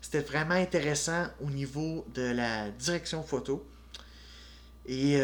c'était 0.00 0.20
vraiment 0.20 0.54
intéressant 0.54 1.26
au 1.40 1.50
niveau 1.50 2.06
de 2.14 2.22
la 2.22 2.70
direction 2.70 3.22
photo. 3.22 3.66
Et 4.86 5.20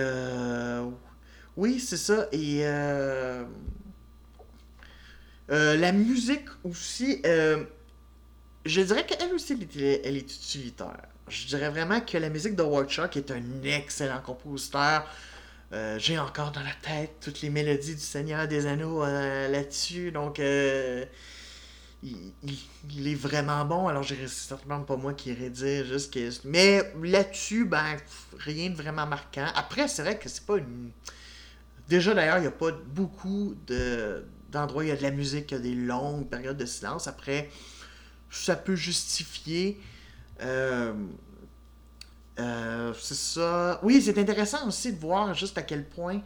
oui, 1.57 1.81
c'est 1.81 1.97
ça. 1.97 2.29
Et 2.33 2.65
euh, 5.51 5.77
la 5.77 5.93
musique 5.93 6.47
aussi, 6.65 7.23
euh, 7.25 7.65
je 8.65 8.81
dirais 8.81 9.07
qu'elle 9.07 9.33
aussi, 9.33 9.53
elle 9.53 9.83
est, 9.83 10.03
elle 10.05 10.17
utilitaire. 10.17 11.03
Je 11.29 11.47
dirais 11.47 11.71
vraiment 11.71 12.01
que 12.01 12.19
la 12.19 12.29
musique 12.29 12.57
de 12.57 12.63
Warchuk 12.63 13.17
est 13.17 13.31
un 13.31 13.43
excellent 13.65 14.21
compositeur. 14.21 15.09
Euh, 15.73 15.99
J'ai 15.99 16.19
encore 16.19 16.53
dans 16.53 16.63
la 16.63 16.75
tête 16.83 17.17
toutes 17.21 17.43
les 17.43 17.51
mélodies 17.51 17.95
du 17.95 18.01
Seigneur 18.01 18.47
des 18.47 18.67
Anneaux 18.67 19.05
là-dessus. 19.05 20.13
Donc, 20.13 20.39
il 20.39 20.93
est 23.05 23.15
vraiment 23.15 23.65
bon. 23.65 23.89
Alors, 23.89 24.05
c'est 24.05 24.29
certainement 24.29 24.83
pas 24.83 24.97
moi 24.97 25.15
qui 25.15 25.31
irais 25.31 25.51
dire 25.51 25.85
juste 25.85 26.13
que. 26.13 26.31
Mais 26.45 26.93
là-dessus, 27.03 27.65
ben, 27.65 27.97
rien 28.39 28.71
de 28.71 28.77
vraiment 28.77 29.07
marquant. 29.07 29.47
Après, 29.57 29.89
c'est 29.89 30.03
vrai 30.03 30.19
que 30.19 30.29
c'est 30.29 30.47
pas 30.47 30.59
une. 30.59 30.91
Déjà, 31.89 32.15
d'ailleurs, 32.15 32.39
il 32.39 32.43
n'y 32.43 32.47
a 32.49 32.53
pas 32.53 32.73
beaucoup 32.73 33.57
de 33.67 34.25
d'endroits 34.51 34.83
où 34.83 34.87
il 34.87 34.89
y 34.89 34.93
a 34.93 34.97
de 34.97 35.03
la 35.03 35.11
musique, 35.11 35.51
il 35.51 35.55
y 35.55 35.57
a 35.59 35.61
des 35.61 35.75
longues 35.75 36.29
périodes 36.29 36.57
de 36.57 36.67
silence. 36.67 37.07
Après, 37.07 37.51
ça 38.31 38.57
peut 38.57 38.77
justifier. 38.77 39.81
euh, 40.43 40.93
euh, 42.39 42.93
c'est 43.01 43.15
ça. 43.15 43.81
Oui, 43.83 44.03
c'est 44.03 44.19
intéressant 44.19 44.69
aussi 44.69 44.93
de 44.93 44.99
voir 44.99 45.35
juste 45.35 45.57
à 45.57 45.63
quel 45.63 45.85
point 45.89 46.21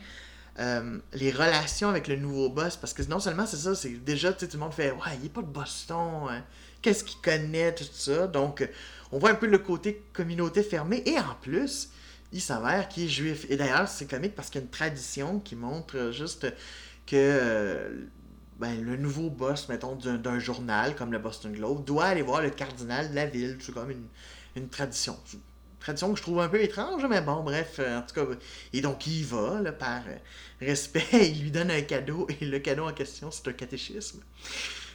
euh, 0.59 0.99
les 1.13 1.31
relations 1.31 1.89
avec 1.89 2.09
le 2.09 2.17
nouveau 2.17 2.51
boss, 2.51 2.77
parce 2.77 2.93
que 2.93 3.03
non 3.05 3.21
seulement 3.21 3.47
c'est 3.47 3.57
ça, 3.57 3.75
c'est 3.75 3.91
déjà, 4.05 4.33
tout 4.33 4.47
le 4.53 4.59
monde 4.59 4.75
fait, 4.75 4.91
ouais, 4.91 5.17
il 5.21 5.27
est 5.27 5.31
pas 5.33 5.43
de 5.43 5.47
Boston, 5.47 6.27
hein. 6.29 6.43
qu'est-ce 6.83 7.05
qu'il 7.05 7.21
connaît, 7.21 7.75
tout 7.75 7.85
ça. 7.93 8.27
Donc, 8.27 8.69
on 9.13 9.19
voit 9.19 9.31
un 9.31 9.35
peu 9.37 9.47
le 9.47 9.59
côté 9.59 10.05
communauté 10.13 10.63
fermée, 10.63 11.03
et 11.07 11.19
en 11.19 11.35
plus, 11.41 11.91
il 12.33 12.41
s'avère 12.41 12.89
qu'il 12.89 13.05
est 13.05 13.09
juif. 13.09 13.47
Et 13.49 13.57
d'ailleurs, 13.57 13.89
c'est 13.89 14.07
comique 14.07 14.35
parce 14.35 14.51
qu'il 14.51 14.61
y 14.61 14.63
a 14.63 14.65
une 14.65 14.71
tradition 14.71 15.41
qui 15.41 15.57
montre 15.57 16.11
juste 16.13 16.47
que 17.11 17.17
euh, 17.17 18.07
ben, 18.59 18.81
le 18.83 18.97
nouveau 18.97 19.31
boss, 19.31 19.69
mettons, 19.69 19.97
d'un 19.97 20.39
journal 20.39 20.95
comme 20.95 21.13
le 21.13 21.19
Boston 21.19 21.53
Globe, 21.53 21.85
doit 21.85 22.05
aller 22.07 22.23
voir 22.23 22.43
le 22.43 22.51
cardinal 22.51 23.11
de 23.11 23.15
la 23.15 23.27
ville. 23.27 23.59
C'est 23.61 23.73
comme 23.73 23.91
une, 23.91 24.07
une 24.57 24.69
tradition 24.69 25.17
tradition 25.81 26.13
que 26.13 26.19
je 26.19 26.23
trouve 26.23 26.41
un 26.41 26.49
peu 26.49 26.63
étrange, 26.63 27.05
mais 27.09 27.23
bon, 27.23 27.43
bref, 27.43 27.77
euh, 27.79 27.99
en 27.99 28.03
tout 28.03 28.15
cas. 28.15 28.27
Et 28.73 28.81
donc, 28.81 29.07
il 29.07 29.21
y 29.21 29.23
va, 29.25 29.61
par 29.73 30.03
euh, 30.07 30.17
respect, 30.61 31.07
il 31.13 31.43
lui 31.43 31.51
donne 31.51 31.71
un 31.71 31.81
cadeau, 31.81 32.29
et 32.41 32.45
le 32.45 32.59
cadeau 32.59 32.87
en 32.87 32.93
question, 32.93 33.31
c'est 33.31 33.49
un 33.49 33.53
catéchisme. 33.53 34.21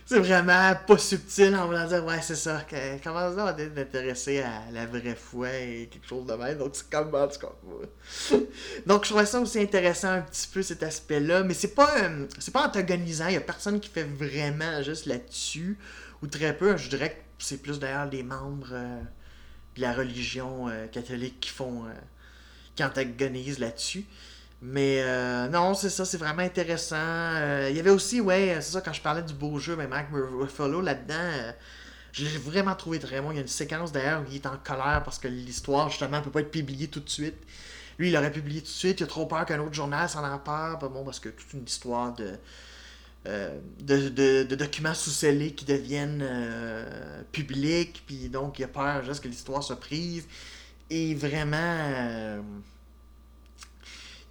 C'est 0.08 0.20
vraiment 0.20 0.76
pas 0.86 0.98
subtil 1.00 1.56
en 1.56 1.66
voulant 1.66 1.88
dire, 1.88 2.06
ouais, 2.06 2.22
c'est 2.22 2.36
ça, 2.36 2.64
comment 3.04 3.36
ça 3.36 3.46
va 3.46 3.54
t'intéresser 3.54 4.42
à 4.42 4.62
la 4.72 4.86
vraie 4.86 5.16
foi 5.16 5.52
et 5.52 5.90
quelque 5.92 6.08
chose 6.08 6.28
de 6.28 6.34
même. 6.34 6.60
Donc, 6.60 6.76
c'est 6.76 6.88
comme, 6.92 7.14
en 7.16 7.28
tout 7.28 7.40
cas. 7.40 8.38
Donc, 8.86 9.04
je 9.04 9.10
trouvais 9.10 9.26
ça 9.26 9.40
aussi 9.40 9.60
intéressant 9.60 10.10
un 10.10 10.22
petit 10.22 10.48
peu 10.48 10.62
cet 10.62 10.84
aspect-là, 10.84 11.42
mais 11.42 11.56
c'est 11.56 11.74
pas, 11.74 12.04
euh, 12.04 12.28
c'est 12.38 12.54
pas 12.54 12.68
antagonisant, 12.68 13.30
il 13.30 13.34
y 13.34 13.38
a 13.38 13.42
personne 13.42 13.80
qui 13.80 13.90
fait 13.90 14.04
vraiment 14.04 14.84
juste 14.84 15.08
là-dessus, 15.08 15.80
ou 16.22 16.28
très 16.28 16.56
peu. 16.56 16.78
Je 16.78 16.88
dirais 16.88 17.10
que 17.10 17.44
c'est 17.44 17.62
plus 17.62 17.80
d'ailleurs 17.80 18.06
les 18.06 18.22
membres 18.22 18.76
de 19.76 19.82
la 19.82 19.92
religion 19.92 20.70
euh, 20.70 20.86
catholique 20.86 21.40
qui 21.40 21.50
font. 21.50 21.86
Euh, 21.86 21.94
qui 22.76 22.84
antagonisent 22.84 23.60
là-dessus. 23.60 24.06
Mais 24.62 25.02
euh, 25.04 25.48
non, 25.50 25.74
c'est 25.74 25.90
ça, 25.90 26.06
c'est 26.06 26.18
vraiment 26.18 26.42
intéressant. 26.42 26.96
Il 27.70 27.76
y 27.76 27.80
avait 27.80 27.90
aussi, 27.92 28.22
ouais, 28.22 28.56
c'est 28.62 28.74
ça, 28.74 28.82
quand 28.82 28.94
je 28.94 29.02
parlais 29.02 29.22
du 29.22 29.34
beau 29.34 29.60
jeu, 29.60 29.76
mais 29.76 29.88
Mark 29.88 30.08
Ruffalo 30.12 30.82
là-dedans, 30.82 31.54
je 32.12 32.26
l'ai 32.26 32.38
vraiment 32.38 32.76
trouvé 32.76 33.00
très 33.00 33.22
bon. 33.22 33.32
Il 33.32 33.36
y 33.36 33.38
a 33.40 33.42
une 33.42 33.48
séquence 33.48 33.92
d'ailleurs 33.92 34.22
où 34.22 34.26
il 34.30 34.36
est 34.36 34.48
en 34.48 34.58
colère 34.64 35.04
parce 35.04 35.20
que 35.20 35.28
l'histoire, 35.28 35.90
justement, 35.90 36.18
ne 36.18 36.24
peut 36.24 36.32
pas 36.32 36.42
être 36.42 36.52
publiée 36.52 36.88
tout 36.88 37.02
de 37.02 37.10
suite. 37.10 37.38
Lui, 38.00 38.10
il 38.10 38.18
aurait 38.18 38.32
publié 38.32 38.62
tout 38.62 38.68
de 38.68 38.72
suite, 38.72 39.00
il 39.00 39.04
a 39.04 39.08
trop 39.08 39.26
peur 39.26 39.46
qu'un 39.46 39.60
autre 39.60 39.74
journal 39.74 40.10
s'en 40.10 40.24
empare. 40.24 40.80
Bon, 40.80 41.04
parce 41.04 41.20
que 41.20 41.30
toute 41.30 41.54
une 41.54 41.64
histoire 41.64 42.14
de 42.14 42.34
euh, 43.28 43.60
de, 43.80 44.56
documents 44.56 44.94
sous-scellés 44.94 45.54
qui 45.54 45.66
deviennent 45.66 46.22
euh, 46.24 47.24
publics, 47.32 48.04
puis 48.06 48.30
donc 48.30 48.60
il 48.60 48.66
a 48.66 48.68
peur 48.68 49.04
juste 49.04 49.24
que 49.24 49.28
l'histoire 49.28 49.64
se 49.64 49.74
prise. 49.74 50.28
Et 50.92 51.16
vraiment, 51.16 51.58
euh, 51.58 52.42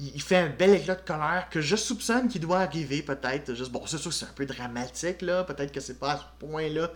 il 0.00 0.20
fait 0.20 0.36
un 0.36 0.48
bel 0.48 0.74
éclat 0.74 0.96
de 0.96 1.02
colère 1.02 1.48
que 1.50 1.60
je 1.60 1.76
soupçonne 1.76 2.28
qu'il 2.28 2.40
doit 2.40 2.60
arriver 2.60 3.02
peut-être. 3.02 3.54
Juste, 3.54 3.70
bon, 3.70 3.86
c'est 3.86 3.98
sûr 3.98 4.10
que 4.10 4.16
c'est 4.16 4.26
un 4.26 4.34
peu 4.34 4.46
dramatique, 4.46 5.22
là. 5.22 5.44
Peut-être 5.44 5.72
que 5.72 5.80
c'est 5.80 5.98
pas 5.98 6.12
à 6.12 6.18
ce 6.18 6.46
point-là 6.46 6.90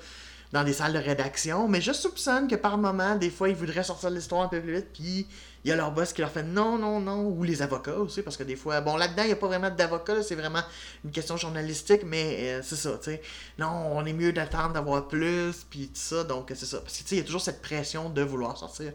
dans 0.53 0.65
des 0.65 0.73
salles 0.73 0.95
de 0.95 0.99
rédaction, 0.99 1.69
mais 1.69 1.81
je 1.81 1.93
soupçonne 1.93 2.49
que 2.49 2.55
par 2.55 2.79
moment, 2.79 3.17
des 3.17 3.31
fois, 3.31 3.51
ils 3.51 3.55
voudraient 3.55 3.83
sortir 3.83 4.11
l'histoire 4.11 4.43
un 4.43 4.49
peu 4.49 4.61
plus 4.61 4.77
vite, 4.77 4.89
puis 4.95 5.27
il 5.63 5.69
y 5.69 5.73
a 5.73 5.77
leur 5.77 5.93
boss 5.93 6.13
qui 6.15 6.23
leur 6.23 6.31
fait 6.31 6.43
non, 6.43 6.79
non, 6.79 7.01
non, 7.01 7.27
ou 7.27 7.43
les 7.45 7.61
avocats 7.61 7.99
aussi, 7.99 8.23
parce 8.23 8.37
que 8.37 8.45
des 8.45 8.57
fois, 8.57 8.81
bon, 8.81 8.97
là-dedans, 8.97 9.25
il 9.25 9.27
n'y 9.27 9.33
a 9.33 9.37
pas 9.37 9.47
vraiment 9.47 9.71
d'avocat, 9.71 10.23
c'est 10.23 10.37
vraiment 10.37 10.63
une 11.05 11.11
question 11.11 11.37
journalistique, 11.37 12.03
mais 12.07 12.37
euh, 12.39 12.61
c'est 12.63 12.77
ça, 12.77 12.93
tu 12.97 13.11
sais. 13.11 13.23
Non, 13.59 13.91
on 13.93 14.05
est 14.07 14.13
mieux 14.15 14.33
d'attendre 14.33 14.73
d'avoir 14.73 15.07
plus, 15.07 15.67
puis 15.69 15.89
tout 15.89 15.93
ça, 15.95 16.25
donc 16.25 16.51
c'est 16.55 16.65
ça. 16.65 16.81
Parce 16.81 16.97
que, 16.97 17.03
tu 17.03 17.09
sais, 17.09 17.17
il 17.17 17.19
y 17.19 17.23
a 17.23 17.25
toujours 17.25 17.43
cette 17.43 17.61
pression 17.61 18.09
de 18.09 18.23
vouloir 18.23 18.57
sortir 18.57 18.93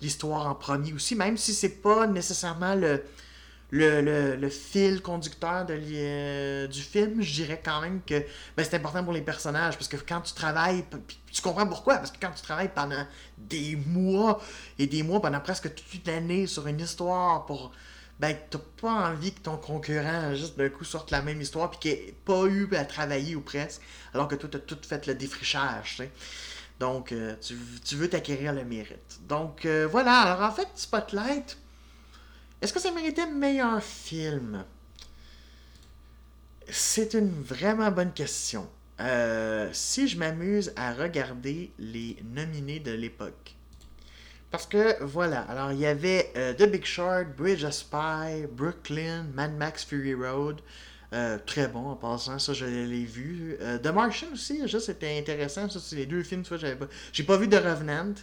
l'histoire 0.00 0.46
en 0.46 0.56
premier 0.56 0.92
aussi, 0.92 1.14
même 1.14 1.36
si 1.36 1.54
c'est 1.54 1.68
pas 1.68 2.08
nécessairement 2.08 2.74
le 2.74 3.04
le, 3.70 4.48
fil 4.48 5.02
conducteur 5.02 5.66
de, 5.66 5.78
euh, 5.78 6.66
du 6.66 6.80
film, 6.80 7.20
je 7.22 7.32
dirais 7.32 7.60
quand 7.64 7.80
même 7.80 8.00
que 8.06 8.24
ben, 8.56 8.64
c'est 8.64 8.74
important 8.74 9.02
pour 9.04 9.12
les 9.12 9.22
personnages. 9.22 9.76
Parce 9.76 9.88
que 9.88 9.96
quand 9.96 10.20
tu 10.20 10.34
travailles, 10.34 10.84
tu 11.32 11.42
comprends 11.42 11.66
pourquoi. 11.66 11.96
Parce 11.96 12.10
que 12.10 12.18
quand 12.20 12.32
tu 12.34 12.42
travailles 12.42 12.70
pendant 12.74 13.04
des 13.38 13.76
mois 13.86 14.40
et 14.78 14.86
des 14.86 15.02
mois, 15.02 15.20
pendant 15.20 15.40
presque 15.40 15.74
toute 15.74 16.06
l'année 16.06 16.46
sur 16.46 16.66
une 16.66 16.80
histoire 16.80 17.46
pour. 17.46 17.72
Ben, 18.18 18.34
t'as 18.48 18.58
pas 18.80 19.10
envie 19.10 19.30
que 19.30 19.40
ton 19.40 19.58
concurrent, 19.58 20.34
juste 20.34 20.56
d'un 20.56 20.70
coup, 20.70 20.84
sorte 20.84 21.10
la 21.10 21.20
même 21.20 21.38
histoire 21.38 21.70
puis 21.70 21.78
qu'il 21.80 21.90
n'ait 21.90 22.14
pas 22.24 22.46
eu 22.46 22.66
à 22.74 22.86
travailler 22.86 23.36
ou 23.36 23.42
presque, 23.42 23.82
alors 24.14 24.26
que 24.26 24.36
toi, 24.36 24.48
t'as 24.50 24.58
tout 24.58 24.78
fait 24.88 25.06
le 25.06 25.14
défrichage. 25.14 26.02
Donc, 26.80 27.12
euh, 27.12 27.36
tu, 27.42 27.58
tu, 27.84 27.94
veux 27.96 28.08
t'acquérir 28.08 28.54
le 28.54 28.64
mérite. 28.64 29.20
Donc, 29.28 29.66
euh, 29.66 29.86
voilà. 29.90 30.20
Alors, 30.20 30.48
en 30.48 30.50
fait, 30.50 30.68
Spotlight, 30.76 31.58
est-ce 32.60 32.72
que 32.72 32.80
ça 32.80 32.90
méritait 32.90 33.26
meilleur 33.26 33.82
film? 33.82 34.64
C'est 36.68 37.14
une 37.14 37.30
vraiment 37.30 37.90
bonne 37.90 38.12
question. 38.12 38.68
Euh, 38.98 39.68
si 39.72 40.08
je 40.08 40.18
m'amuse 40.18 40.72
à 40.74 40.94
regarder 40.94 41.70
les 41.78 42.16
nominés 42.24 42.80
de 42.80 42.92
l'époque. 42.92 43.54
Parce 44.50 44.66
que, 44.66 45.02
voilà, 45.04 45.42
alors 45.42 45.72
il 45.72 45.80
y 45.80 45.86
avait 45.86 46.32
euh, 46.36 46.54
The 46.54 46.62
Big 46.70 46.84
Short, 46.84 47.26
Bridge 47.36 47.62
of 47.62 47.74
Spy, 47.74 48.46
Brooklyn, 48.50 49.26
Mad 49.34 49.54
Max 49.54 49.84
Fury 49.84 50.14
Road. 50.14 50.60
Euh, 51.12 51.38
très 51.44 51.68
bon 51.68 51.90
en 51.90 51.96
passant, 51.96 52.38
ça 52.38 52.52
je 52.52 52.64
l'ai 52.64 53.04
vu. 53.04 53.56
The 53.82 53.88
Martian 53.88 54.28
aussi, 54.32 54.66
ça 54.68 54.80
c'était 54.80 55.18
intéressant. 55.18 55.68
Ça, 55.68 55.78
c'est 55.78 55.96
les 55.96 56.06
deux 56.06 56.22
films, 56.22 56.44
j'avais 56.44 56.74
pas. 56.74 56.86
J'ai 57.12 57.22
pas 57.22 57.36
vu 57.36 57.48
The 57.48 57.56
Revenant. 57.56 58.14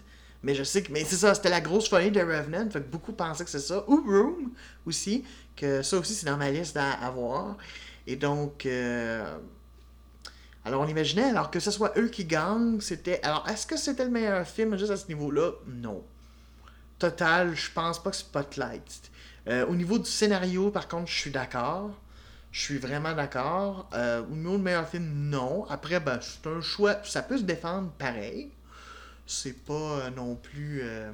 Mais 0.44 0.56
je 0.56 0.64
sais 0.64 0.84
que. 0.84 0.92
Mais 0.92 1.06
c'est 1.06 1.16
ça, 1.16 1.34
c'était 1.34 1.50
la 1.50 1.62
grosse 1.62 1.90
folie 1.90 2.12
de 2.12 2.20
Revenant. 2.20 2.70
Fait 2.70 2.82
que 2.82 2.90
beaucoup 2.90 3.14
pensaient 3.14 3.46
que 3.46 3.50
c'est 3.50 3.60
ça. 3.60 3.84
Ou 3.88 4.04
Room 4.06 4.52
aussi. 4.86 5.24
Que 5.56 5.82
ça 5.82 5.98
aussi, 5.98 6.14
c'est 6.14 6.26
dans 6.26 6.38
ma 6.38 6.52
liste 6.52 6.78
à, 6.78 7.10
voir. 7.12 7.58
Et 8.06 8.18
donc. 8.18 8.66
Euh, 8.66 9.38
alors, 10.66 10.82
on 10.82 10.88
imaginait, 10.88 11.24
alors 11.24 11.52
que 11.52 11.60
ce 11.60 11.72
soit 11.72 11.98
eux 11.98 12.08
qui 12.10 12.26
gagnent, 12.26 12.80
c'était. 12.82 13.22
Alors, 13.24 13.48
est-ce 13.50 13.66
que 13.66 13.78
c'était 13.78 14.06
le 14.06 14.12
meilleur 14.12 14.46
film 14.46 14.78
juste 14.78 14.92
à 14.92 14.98
ce 14.98 15.08
niveau-là? 15.08 15.52
Non. 15.68 16.04
Total, 17.00 17.56
je 17.56 17.72
pense 17.72 18.02
pas 18.02 18.12
que 18.12 18.18
Spotlight. 18.18 19.12
Euh, 19.48 19.66
au 19.68 19.76
niveau 19.76 19.98
du 19.98 20.10
scénario, 20.10 20.72
par 20.72 20.88
contre, 20.88 21.10
je 21.10 21.20
suis 21.20 21.32
d'accord. 21.32 21.92
Je 22.52 22.62
suis 22.62 22.78
vraiment 22.78 23.14
d'accord. 23.14 23.90
Euh, 23.94 24.22
au 24.24 24.36
niveau 24.36 24.58
du 24.58 24.64
meilleur 24.64 24.88
film, 24.88 25.06
non. 25.30 25.66
Après, 25.70 26.00
ben, 26.00 26.20
c'est 26.22 26.48
un 26.48 26.62
choix. 26.62 26.98
Ça 27.04 27.24
peut 27.24 27.38
se 27.38 27.44
défendre 27.44 27.92
pareil 27.98 28.52
c'est 29.26 29.64
pas 29.66 29.74
euh, 29.74 30.10
non 30.10 30.36
plus 30.36 30.82
euh, 30.84 31.12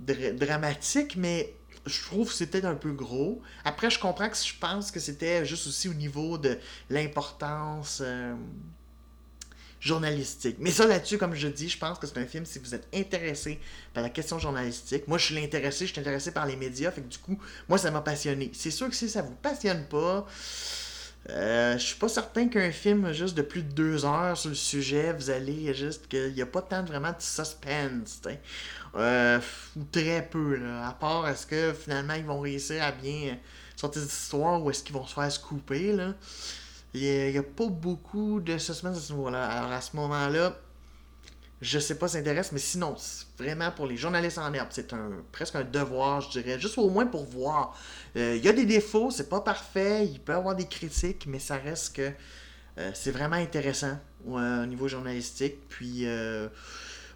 dramatique, 0.00 1.16
mais 1.16 1.54
je 1.86 2.02
trouve 2.02 2.28
que 2.28 2.34
c'était 2.34 2.64
un 2.64 2.74
peu 2.74 2.92
gros. 2.92 3.42
Après, 3.64 3.90
je 3.90 3.98
comprends 3.98 4.28
que 4.28 4.36
je 4.36 4.54
pense 4.58 4.90
que 4.90 5.00
c'était 5.00 5.44
juste 5.44 5.66
aussi 5.66 5.88
au 5.88 5.94
niveau 5.94 6.38
de 6.38 6.58
l'importance 6.90 8.00
euh, 8.02 8.34
journalistique. 9.80 10.56
Mais 10.60 10.70
ça, 10.70 10.86
là-dessus, 10.86 11.18
comme 11.18 11.34
je 11.34 11.48
dis, 11.48 11.68
je 11.68 11.78
pense 11.78 11.98
que 11.98 12.06
c'est 12.06 12.18
un 12.18 12.26
film, 12.26 12.46
si 12.46 12.58
vous 12.58 12.74
êtes 12.74 12.88
intéressé 12.94 13.60
par 13.92 14.02
la 14.02 14.08
question 14.08 14.38
journalistique, 14.38 15.06
moi, 15.08 15.18
je 15.18 15.26
suis 15.26 15.44
intéressé, 15.44 15.86
je 15.86 15.92
suis 15.92 16.00
intéressé 16.00 16.32
par 16.32 16.46
les 16.46 16.56
médias, 16.56 16.90
fait 16.90 17.02
que 17.02 17.08
du 17.08 17.18
coup, 17.18 17.38
moi, 17.68 17.76
ça 17.76 17.90
m'a 17.90 18.00
passionné. 18.00 18.50
C'est 18.54 18.70
sûr 18.70 18.88
que 18.88 18.96
si 18.96 19.08
ça 19.08 19.22
vous 19.22 19.34
passionne 19.34 19.84
pas, 19.86 20.26
euh, 21.30 21.78
je 21.78 21.82
suis 21.82 21.98
pas 21.98 22.08
certain 22.08 22.48
qu'un 22.48 22.70
film 22.70 23.10
juste 23.12 23.34
de 23.34 23.42
plus 23.42 23.62
de 23.62 23.72
deux 23.72 24.04
heures 24.04 24.36
sur 24.36 24.50
le 24.50 24.54
sujet, 24.54 25.12
vous 25.14 25.30
allez 25.30 25.72
juste 25.72 26.06
qu'il 26.08 26.34
n'y 26.34 26.42
a 26.42 26.46
pas 26.46 26.60
tant 26.60 26.84
vraiment 26.84 27.12
de 27.12 27.20
suspense, 27.20 28.20
euh, 28.94 29.40
ou 29.76 29.84
très 29.90 30.28
peu, 30.30 30.56
là. 30.56 30.88
À 30.88 30.92
part 30.92 31.26
est-ce 31.28 31.46
que 31.46 31.72
finalement 31.72 32.14
ils 32.14 32.24
vont 32.24 32.40
réussir 32.40 32.82
à 32.82 32.92
bien 32.92 33.38
sortir 33.74 34.02
cette 34.02 34.12
histoire 34.12 34.62
ou 34.62 34.70
est-ce 34.70 34.84
qu'ils 34.84 34.94
vont 34.94 35.06
se 35.06 35.14
faire 35.14 35.32
scooper, 35.32 35.92
là. 35.94 36.14
Il 36.92 37.32
n'y 37.32 37.38
a, 37.38 37.42
pas 37.42 37.66
beaucoup 37.66 38.40
de 38.40 38.56
suspense 38.58 38.96
à 38.98 39.00
ce 39.00 39.12
niveau-là. 39.12 39.46
Alors 39.46 39.72
à 39.72 39.80
ce 39.80 39.96
moment-là, 39.96 40.56
je 41.64 41.78
sais 41.78 41.94
pas 41.96 42.08
si 42.08 42.14
ça 42.14 42.18
intéresse, 42.18 42.52
mais 42.52 42.58
sinon, 42.58 42.94
vraiment 43.38 43.70
pour 43.70 43.86
les 43.86 43.96
journalistes 43.96 44.38
en 44.38 44.52
herbe, 44.52 44.68
c'est 44.70 44.92
un 44.92 45.10
presque 45.32 45.56
un 45.56 45.64
devoir, 45.64 46.20
je 46.20 46.30
dirais, 46.30 46.60
juste 46.60 46.76
au 46.78 46.90
moins 46.90 47.06
pour 47.06 47.24
voir. 47.24 47.76
Euh, 48.16 48.36
il 48.36 48.44
y 48.44 48.48
a 48.48 48.52
des 48.52 48.66
défauts, 48.66 49.10
c'est 49.10 49.28
pas 49.28 49.40
parfait, 49.40 50.06
il 50.06 50.20
peut 50.20 50.32
y 50.32 50.36
avoir 50.36 50.54
des 50.54 50.66
critiques, 50.66 51.26
mais 51.26 51.38
ça 51.38 51.56
reste 51.56 51.96
que 51.96 52.12
euh, 52.78 52.90
c'est 52.92 53.10
vraiment 53.10 53.36
intéressant 53.36 53.98
au 54.26 54.38
niveau 54.66 54.88
journalistique. 54.88 55.56
Puis, 55.68 56.06
euh, 56.06 56.48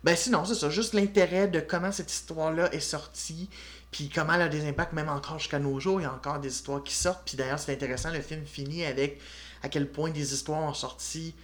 ben 0.02 0.16
sinon, 0.16 0.44
c'est 0.46 0.54
ça, 0.54 0.70
juste 0.70 0.94
l'intérêt 0.94 1.48
de 1.48 1.60
comment 1.60 1.92
cette 1.92 2.10
histoire-là 2.10 2.72
est 2.72 2.80
sortie, 2.80 3.50
puis 3.90 4.08
comment 4.08 4.34
elle 4.34 4.42
a 4.42 4.48
des 4.48 4.66
impacts, 4.66 4.94
même 4.94 5.10
encore 5.10 5.38
jusqu'à 5.38 5.58
nos 5.58 5.78
jours, 5.78 6.00
il 6.00 6.04
y 6.04 6.06
a 6.06 6.12
encore 6.12 6.40
des 6.40 6.48
histoires 6.48 6.82
qui 6.82 6.94
sortent. 6.94 7.22
Puis 7.26 7.36
d'ailleurs, 7.36 7.58
c'est 7.58 7.72
intéressant, 7.72 8.10
le 8.10 8.20
film 8.22 8.44
finit 8.46 8.84
avec 8.84 9.20
à 9.62 9.68
quel 9.68 9.88
point 9.88 10.10
des 10.10 10.32
histoires 10.32 10.62
ont 10.62 10.74
sorti 10.74 11.34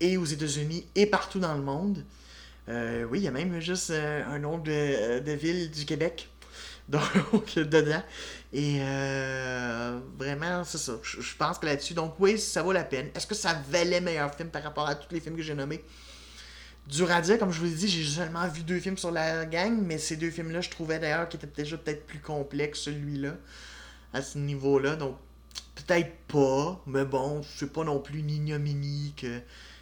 et 0.00 0.16
aux 0.16 0.24
États-Unis 0.24 0.86
et 0.94 1.06
partout 1.06 1.40
dans 1.40 1.54
le 1.54 1.62
monde. 1.62 2.04
Euh, 2.68 3.04
oui, 3.04 3.20
il 3.20 3.24
y 3.24 3.28
a 3.28 3.30
même 3.30 3.60
juste 3.60 3.90
euh, 3.90 4.24
un 4.26 4.38
nom 4.38 4.58
de, 4.58 4.70
euh, 4.70 5.20
de, 5.20 5.32
ville 5.32 5.70
du 5.70 5.86
Québec. 5.86 6.28
Donc, 6.88 7.54
dedans. 7.56 8.02
Et 8.52 8.78
vraiment, 10.18 10.64
c'est 10.64 10.78
ça. 10.78 10.94
Je, 11.02 11.36
pense 11.36 11.58
que 11.58 11.66
là-dessus, 11.66 11.92
donc 11.92 12.14
oui, 12.18 12.38
ça 12.38 12.62
vaut 12.62 12.72
la 12.72 12.84
peine. 12.84 13.10
Est-ce 13.14 13.26
que 13.26 13.34
ça 13.34 13.52
valait 13.68 14.00
meilleur 14.00 14.34
film 14.34 14.48
par 14.48 14.62
rapport 14.62 14.88
à 14.88 14.94
tous 14.94 15.12
les 15.12 15.20
films 15.20 15.36
que 15.36 15.42
j'ai 15.42 15.54
nommés? 15.54 15.84
Dur 16.86 17.10
à 17.10 17.20
comme 17.20 17.52
je 17.52 17.58
vous 17.58 17.66
l'ai 17.66 17.72
dit, 17.72 17.88
j'ai 17.88 18.02
seulement 18.04 18.48
vu 18.48 18.62
deux 18.62 18.80
films 18.80 18.96
sur 18.96 19.10
la 19.10 19.44
gang, 19.44 19.78
mais 19.82 19.98
ces 19.98 20.16
deux 20.16 20.30
films-là, 20.30 20.62
je 20.62 20.70
trouvais 20.70 20.98
d'ailleurs 20.98 21.28
qu'ils 21.28 21.38
étaient 21.44 21.62
déjà 21.62 21.76
peut-être 21.76 22.06
plus 22.06 22.20
complexes, 22.20 22.80
celui-là. 22.80 23.34
à 24.14 24.22
ce 24.22 24.38
niveau-là. 24.38 24.96
Donc, 24.96 25.18
peut-être 25.74 26.16
pas, 26.26 26.82
mais 26.86 27.04
bon, 27.04 27.42
c'est 27.42 27.70
pas 27.70 27.84
non 27.84 27.98
plus 27.98 28.20
une 28.20 28.30
ignominie 28.30 29.12
que 29.14 29.40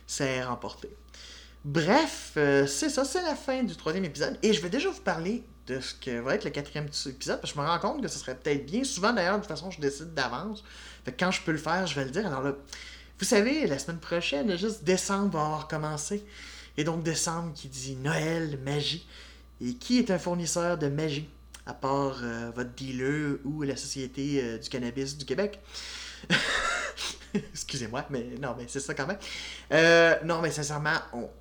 ça 0.08 0.24
ait 0.24 0.42
remporté. 0.42 0.88
Bref, 1.66 2.34
euh, 2.36 2.64
c'est 2.64 2.88
ça, 2.88 3.04
c'est 3.04 3.22
la 3.22 3.34
fin 3.34 3.64
du 3.64 3.74
troisième 3.74 4.04
épisode. 4.04 4.38
Et 4.40 4.52
je 4.52 4.62
vais 4.62 4.70
déjà 4.70 4.88
vous 4.88 5.00
parler 5.00 5.42
de 5.66 5.80
ce 5.80 5.94
que 5.94 6.20
va 6.20 6.36
être 6.36 6.44
le 6.44 6.50
quatrième 6.50 6.86
épisode, 6.86 7.40
parce 7.40 7.40
que 7.40 7.58
je 7.58 7.60
me 7.60 7.66
rends 7.66 7.80
compte 7.80 8.00
que 8.00 8.06
ce 8.06 8.20
serait 8.20 8.36
peut-être 8.36 8.64
bien. 8.64 8.84
Souvent, 8.84 9.12
d'ailleurs, 9.12 9.34
de 9.34 9.40
toute 9.40 9.48
façon, 9.48 9.72
je 9.72 9.80
décide 9.80 10.14
d'avance. 10.14 10.62
Fait 11.04 11.10
que 11.10 11.18
quand 11.18 11.32
je 11.32 11.42
peux 11.42 11.50
le 11.50 11.58
faire, 11.58 11.84
je 11.88 11.96
vais 11.96 12.04
le 12.04 12.12
dire. 12.12 12.24
Alors 12.24 12.44
là, 12.44 12.54
vous 13.18 13.24
savez, 13.24 13.66
la 13.66 13.80
semaine 13.80 13.98
prochaine, 13.98 14.56
juste 14.56 14.84
décembre 14.84 15.36
va 15.36 15.44
avoir 15.44 15.66
commencé. 15.66 16.24
Et 16.76 16.84
donc, 16.84 17.02
décembre 17.02 17.52
qui 17.52 17.66
dit 17.66 17.96
Noël, 17.96 18.60
magie. 18.64 19.04
Et 19.60 19.74
qui 19.74 19.98
est 19.98 20.12
un 20.12 20.20
fournisseur 20.20 20.78
de 20.78 20.86
magie, 20.86 21.28
à 21.66 21.74
part 21.74 22.20
euh, 22.22 22.52
votre 22.54 22.70
dealer 22.74 23.38
ou 23.44 23.62
la 23.62 23.74
Société 23.74 24.40
euh, 24.40 24.58
du 24.58 24.68
cannabis 24.68 25.18
du 25.18 25.24
Québec? 25.24 25.58
Excusez-moi, 27.52 28.04
mais 28.10 28.26
non, 28.40 28.54
mais 28.56 28.64
c'est 28.68 28.80
ça 28.80 28.94
quand 28.94 29.06
même. 29.06 29.18
Euh, 29.72 30.14
non, 30.24 30.40
mais 30.40 30.50
sincèrement, 30.50 30.96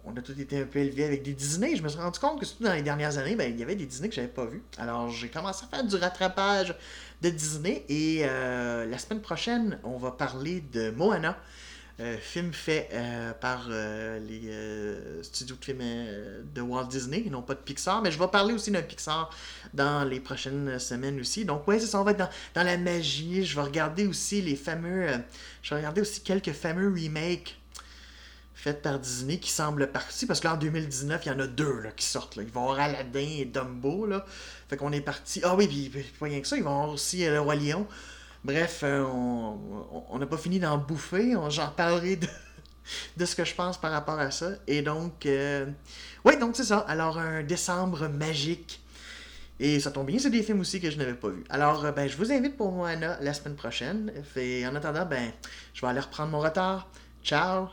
on, 0.05 0.15
a 0.15 0.21
tous 0.21 0.39
été 0.39 0.61
un 0.61 0.65
peu 0.65 0.79
élevés 0.79 1.05
avec 1.05 1.23
des 1.23 1.33
Disney. 1.33 1.75
Je 1.75 1.83
me 1.83 1.89
suis 1.89 1.99
rendu 1.99 2.19
compte 2.19 2.39
que 2.39 2.45
surtout 2.45 2.63
dans 2.63 2.73
les 2.73 2.81
dernières 2.81 3.17
années, 3.17 3.35
ben, 3.35 3.51
il 3.51 3.59
y 3.59 3.63
avait 3.63 3.75
des 3.75 3.85
Disney 3.85 4.09
que 4.09 4.15
j'avais 4.15 4.27
pas 4.27 4.45
vus. 4.45 4.63
Alors, 4.77 5.09
j'ai 5.09 5.29
commencé 5.29 5.65
à 5.65 5.75
faire 5.75 5.85
du 5.85 5.95
rattrapage 5.95 6.75
de 7.21 7.29
Disney. 7.29 7.85
Et 7.89 8.25
la 8.25 8.97
semaine 8.97 9.21
prochaine, 9.21 9.79
on 9.83 9.97
va 9.97 10.11
parler 10.11 10.61
de 10.61 10.91
Moana. 10.91 11.37
Euh, 12.01 12.17
film 12.17 12.51
fait 12.51 12.89
euh, 12.91 13.31
par 13.31 13.67
euh, 13.69 14.19
les 14.19 14.49
studios 15.25 15.55
de 15.55 15.65
films 15.65 15.83
de 16.53 16.61
Walt 16.61 16.85
Disney, 16.85 17.23
et 17.25 17.29
non 17.29 17.41
pas 17.41 17.53
de 17.53 17.59
Pixar, 17.59 18.01
mais 18.01 18.11
je 18.11 18.19
vais 18.19 18.27
parler 18.27 18.53
aussi 18.53 18.71
d'un 18.71 18.81
Pixar 18.81 19.29
dans 19.73 20.03
les 20.03 20.19
prochaines 20.19 20.79
semaines 20.79 21.19
aussi. 21.19 21.45
Donc 21.45 21.67
ouais, 21.67 21.79
ça, 21.79 21.99
on 21.99 22.03
va 22.03 22.11
être 22.11 22.29
dans, 22.55 22.63
la 22.63 22.77
magie. 22.77 23.45
Je 23.45 23.55
vais 23.55 23.63
regarder 23.63 24.07
aussi 24.07 24.41
les 24.41 24.55
fameux... 24.55 25.07
je 25.61 25.69
vais 25.69 25.77
regarder 25.77 26.01
aussi 26.01 26.21
quelques 26.21 26.53
fameux 26.53 26.89
remakes 26.89 27.57
faits 28.53 28.81
par 28.81 28.99
Disney 28.99 29.37
qui 29.37 29.51
semblent 29.51 29.91
partis, 29.91 30.25
parce 30.25 30.39
que 30.39 30.47
là, 30.47 30.53
en 30.55 30.57
2019, 30.57 31.21
il 31.25 31.29
y 31.29 31.31
en 31.31 31.39
a 31.39 31.47
deux 31.47 31.81
là, 31.81 31.91
qui 31.91 32.05
sortent. 32.05 32.37
Ils 32.37 32.51
vont 32.51 32.63
avoir 32.63 32.79
Aladdin 32.79 33.19
et 33.19 33.45
Dumbo. 33.45 34.05
Là. 34.05 34.25
Fait 34.69 34.77
qu'on 34.77 34.91
est 34.91 35.01
parti... 35.01 35.41
Ah 35.43 35.55
oui, 35.55 35.67
puis, 35.67 36.03
pas 36.19 36.25
rien 36.25 36.41
que 36.41 36.47
ça, 36.47 36.57
ils 36.57 36.63
vont 36.63 36.71
avoir 36.71 36.89
aussi 36.89 37.25
Le 37.25 37.39
Roi 37.39 37.55
Lion. 37.55 37.85
Bref, 38.43 38.81
euh, 38.83 39.03
on 39.03 40.19
n'a 40.19 40.25
pas 40.25 40.37
fini 40.37 40.59
d'en 40.59 40.77
bouffer. 40.77 41.33
J'en 41.49 41.69
parlerai 41.69 42.15
de, 42.15 42.27
de, 43.17 43.25
ce 43.25 43.35
que 43.35 43.45
je 43.45 43.53
pense 43.53 43.79
par 43.79 43.91
rapport 43.91 44.19
à 44.19 44.31
ça. 44.31 44.51
Et 44.67 44.81
donc, 44.81 45.25
euh, 45.25 45.65
oui, 46.23 46.37
donc 46.37 46.55
c'est 46.55 46.65
ça. 46.65 46.79
Alors, 46.79 47.17
un 47.17 47.43
décembre 47.43 48.07
magique. 48.07 48.81
Et 49.59 49.79
ça 49.79 49.91
tombe 49.91 50.07
bien, 50.07 50.19
c'est 50.19 50.29
des 50.29 50.43
films 50.43 50.59
aussi 50.59 50.81
que 50.81 50.91
je 50.91 50.97
n'avais 50.97 51.13
pas 51.13 51.29
vus. 51.29 51.45
Alors, 51.49 51.85
euh, 51.85 51.91
ben, 51.91 52.09
je 52.09 52.17
vous 52.17 52.31
invite 52.31 52.57
pour 52.57 52.71
Moana 52.71 53.17
la 53.21 53.33
semaine 53.33 53.55
prochaine. 53.55 54.11
Et 54.35 54.67
en 54.67 54.75
attendant, 54.75 55.05
ben, 55.05 55.31
je 55.73 55.81
vais 55.81 55.87
aller 55.87 56.01
reprendre 56.01 56.31
mon 56.31 56.39
retard. 56.39 56.89
Ciao! 57.23 57.69